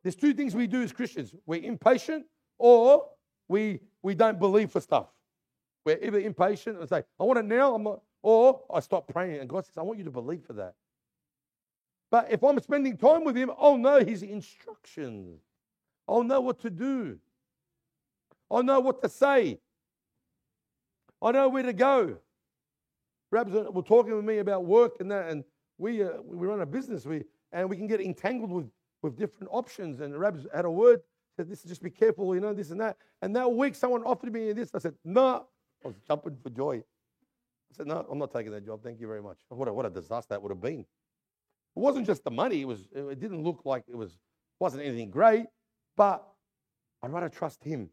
[0.03, 2.27] There's two things we do as Christians we're impatient
[2.59, 3.07] or
[3.49, 5.07] we, we don't believe for stuff.
[5.85, 9.41] We're either impatient and say, I want it now, I'm not, or I stop praying
[9.41, 10.75] and God says, I want you to believe for that.
[12.11, 15.41] But if I'm spending time with Him, I'll know His instructions,
[16.11, 17.19] I'll know what to do,
[18.51, 19.61] I'll know what to say,
[21.23, 22.17] I know where to go.
[23.31, 25.45] Rabs were talking with me about work and that, and
[25.79, 28.69] we, uh, we run a business, we, and we can get entangled with,
[29.03, 30.01] with different options.
[30.01, 31.01] And Rabs had a word,
[31.37, 32.97] said, this, just be careful, you know, this and that.
[33.23, 34.71] And that week, someone offered me this.
[34.75, 35.23] I said, no.
[35.23, 35.43] Nah.
[35.85, 36.77] I was jumping for joy.
[36.77, 38.83] I said, no, I'm not taking that job.
[38.83, 39.39] Thank you very much.
[39.49, 40.81] What a, what a disaster that would have been.
[40.81, 40.87] It
[41.75, 42.63] wasn't just the money.
[42.63, 44.19] It, was, it didn't look like it was,
[44.59, 45.47] wasn't anything great,
[46.01, 46.27] but
[47.03, 47.91] I'd rather trust him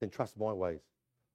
[0.00, 0.78] than trust my ways.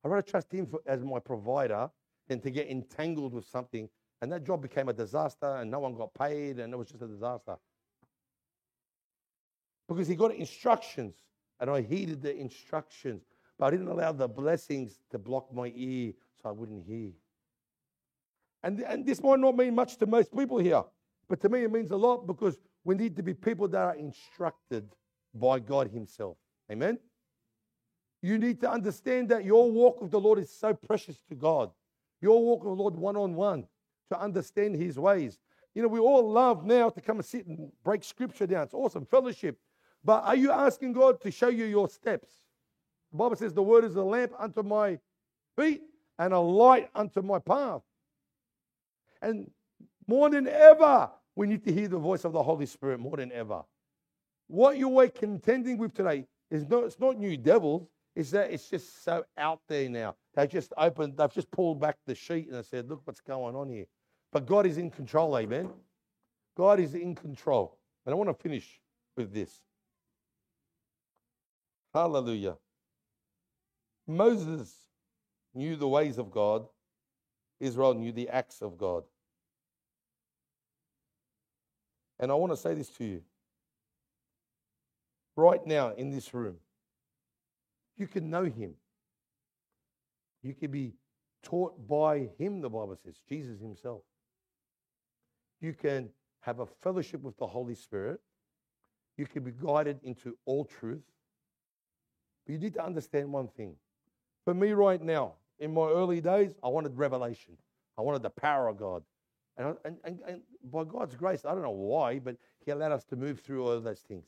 [0.05, 1.89] I'd rather trust him for, as my provider
[2.29, 3.89] than to get entangled with something.
[4.21, 7.01] And that job became a disaster and no one got paid and it was just
[7.01, 7.57] a disaster.
[9.89, 11.15] Because he got instructions
[11.59, 13.23] and I heeded the instructions,
[13.59, 17.11] but I didn't allow the blessings to block my ear so I wouldn't hear.
[18.63, 20.83] And, and this might not mean much to most people here,
[21.27, 23.95] but to me it means a lot because we need to be people that are
[23.95, 24.89] instructed
[25.33, 26.37] by God Himself.
[26.71, 26.99] Amen?
[28.21, 31.71] You need to understand that your walk with the Lord is so precious to God.
[32.21, 33.65] Your walk with the Lord one on one
[34.09, 35.39] to understand His ways.
[35.73, 38.63] You know, we all love now to come and sit and break scripture down.
[38.63, 39.57] It's awesome, fellowship.
[40.03, 42.29] But are you asking God to show you your steps?
[43.11, 44.99] The Bible says the word is a lamp unto my
[45.57, 45.81] feet
[46.19, 47.81] and a light unto my path.
[49.21, 49.49] And
[50.07, 53.31] more than ever, we need to hear the voice of the Holy Spirit more than
[53.31, 53.63] ever.
[54.51, 57.87] What you are contending with today, is not, it's not new devils.
[58.17, 60.15] It's that it's just so out there now.
[60.35, 63.55] They just opened, they've just pulled back the sheet and they said, look what's going
[63.55, 63.85] on here.
[64.33, 65.69] But God is in control, amen.
[66.57, 67.77] God is in control.
[68.05, 68.81] And I want to finish
[69.15, 69.61] with this.
[71.93, 72.57] Hallelujah.
[74.05, 74.75] Moses
[75.53, 76.65] knew the ways of God,
[77.61, 79.05] Israel knew the acts of God.
[82.19, 83.21] And I want to say this to you.
[85.35, 86.57] Right now in this room,
[87.97, 88.73] you can know him.
[90.43, 90.93] You can be
[91.43, 94.01] taught by him, the Bible says, Jesus himself.
[95.59, 96.09] You can
[96.41, 98.19] have a fellowship with the Holy Spirit.
[99.17, 101.03] You can be guided into all truth.
[102.45, 103.75] But you need to understand one thing.
[104.45, 107.55] For me, right now, in my early days, I wanted revelation.
[107.97, 109.03] I wanted the power of God.
[109.57, 113.15] And, and, and, by God's grace, I don't know why, but He allowed us to
[113.15, 114.25] move through all of those things.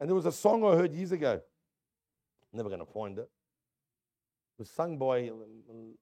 [0.00, 1.40] And there was a song I heard years ago.
[2.52, 3.22] Never going to find it.
[4.58, 5.30] It was sung by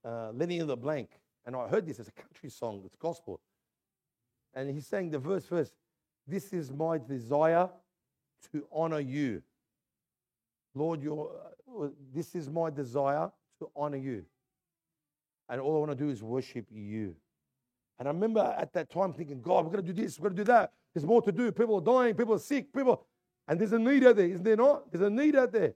[0.04, 1.10] uh, Lenny LeBlanc.
[1.44, 3.40] And I heard this as a country song, it's gospel.
[4.54, 5.74] And he's saying the verse first
[6.26, 7.68] This is my desire
[8.52, 9.42] to honor you.
[10.74, 11.30] Lord, your,
[11.80, 13.30] uh, this is my desire
[13.60, 14.24] to honor you.
[15.48, 17.14] And all I want to do is worship you.
[17.98, 20.36] And I remember at that time thinking, God, we're going to do this, we're going
[20.36, 20.72] to do that.
[20.92, 21.50] There's more to do.
[21.52, 23.06] People are dying, people are sick, people.
[23.48, 24.90] And there's a need out there, isn't there not?
[24.90, 25.74] There's a need out there.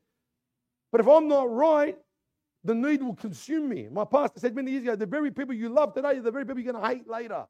[0.90, 1.96] But if I'm not right,
[2.64, 3.88] the need will consume me.
[3.90, 6.44] My pastor said many years ago, the very people you love today are the very
[6.44, 7.46] people you're going to hate later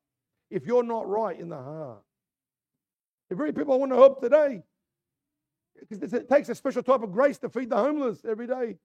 [0.51, 2.03] if you're not right in the heart.
[3.29, 4.63] The very people I want to help today,
[5.89, 8.77] because it takes a special type of grace to feed the homeless every day.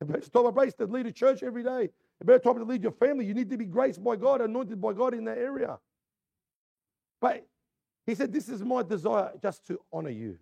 [0.00, 1.88] A special type of grace to lead a church every day.
[2.20, 3.24] A better type to lead your family.
[3.24, 5.78] You need to be graced by God, anointed by God in that area.
[7.20, 7.46] But
[8.06, 10.38] he said, This is my desire just to honor you.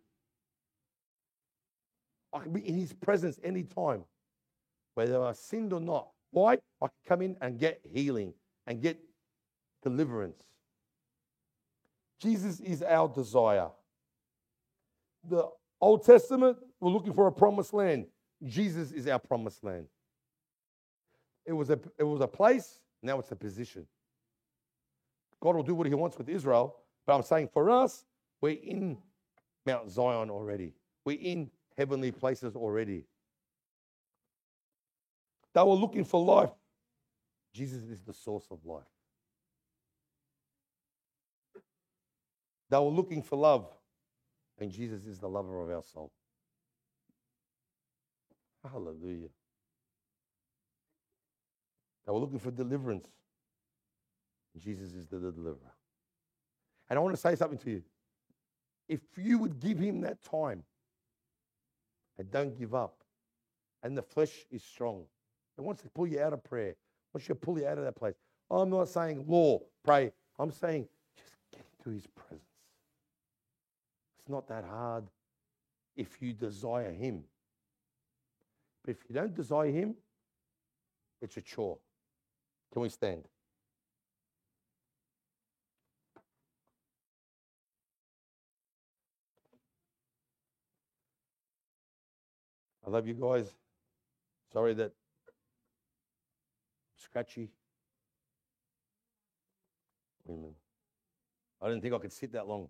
[2.33, 4.05] I can be in his presence anytime,
[4.95, 6.09] whether I sinned or not.
[6.31, 6.55] Why?
[6.81, 8.33] I can come in and get healing
[8.67, 8.99] and get
[9.83, 10.43] deliverance.
[12.21, 13.69] Jesus is our desire.
[15.29, 15.49] The
[15.81, 18.07] Old Testament, we're looking for a promised land.
[18.45, 19.87] Jesus is our promised land.
[21.45, 23.87] It was a, it was a place, now it's a position.
[25.41, 28.05] God will do what he wants with Israel, but I'm saying for us,
[28.41, 28.97] we're in
[29.67, 30.73] Mount Zion already.
[31.05, 33.05] We're in heavenly places already.
[35.55, 36.51] They were looking for life.
[37.53, 38.83] Jesus is the source of life.
[42.71, 43.67] They were looking for love,
[44.59, 46.11] and Jesus is the lover of our soul.
[48.63, 49.29] Hallelujah.
[52.07, 53.07] They were looking for deliverance.
[54.57, 55.73] Jesus is the deliverer.
[56.89, 57.83] And I want to say something to you.
[58.89, 60.63] If you would give him that time
[62.23, 63.03] and don't give up,
[63.83, 65.05] and the flesh is strong,
[65.59, 66.75] it wants to pull you out of prayer,
[67.13, 68.15] wants you to pull you out of that place.
[68.51, 70.13] I'm not saying law, pray.
[70.39, 72.47] I'm saying just get into his presence.
[74.21, 75.05] It's not that hard
[75.97, 77.25] if you desire Him.
[78.85, 79.97] But if you don't desire Him,
[81.21, 81.79] it's a chore.
[82.73, 83.25] Can we stand?
[92.87, 93.53] I love you guys.
[94.53, 94.93] Sorry that
[96.97, 97.51] scratchy.
[100.29, 100.55] Amen.
[101.61, 102.69] I didn't think I could sit that long.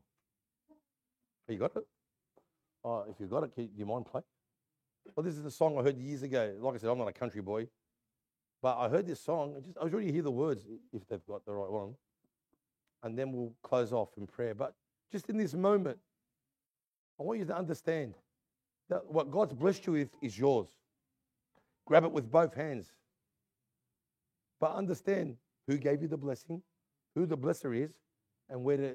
[1.48, 1.86] You got it?
[2.84, 4.22] Oh, if you got it, do you mind play?
[5.14, 6.54] Well, this is a song I heard years ago.
[6.58, 7.68] Like I said, I'm not a country boy,
[8.62, 9.56] but I heard this song.
[9.64, 11.94] Just, I was ready to hear the words if they've got the right one,
[13.02, 14.54] and then we'll close off in prayer.
[14.54, 14.74] But
[15.10, 15.98] just in this moment,
[17.20, 18.14] I want you to understand
[18.88, 20.68] that what God's blessed you with is yours.
[21.86, 22.92] Grab it with both hands.
[24.60, 26.62] But understand who gave you the blessing,
[27.14, 27.92] who the blesser is,
[28.48, 28.94] and where to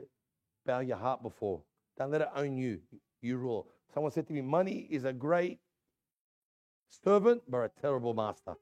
[0.66, 1.62] bow your heart before.
[1.98, 2.80] Don't let it own you.
[3.22, 3.68] You rule.
[3.94, 5.60] Someone said to me, Money is a great
[6.90, 8.54] servant, but a terrible master.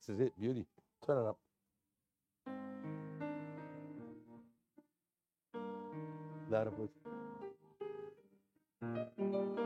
[0.00, 0.38] This is it.
[0.38, 0.66] Beauty.
[1.06, 1.38] Turn it up.
[6.50, 6.99] Louder, please.
[8.80, 9.59] Thank you.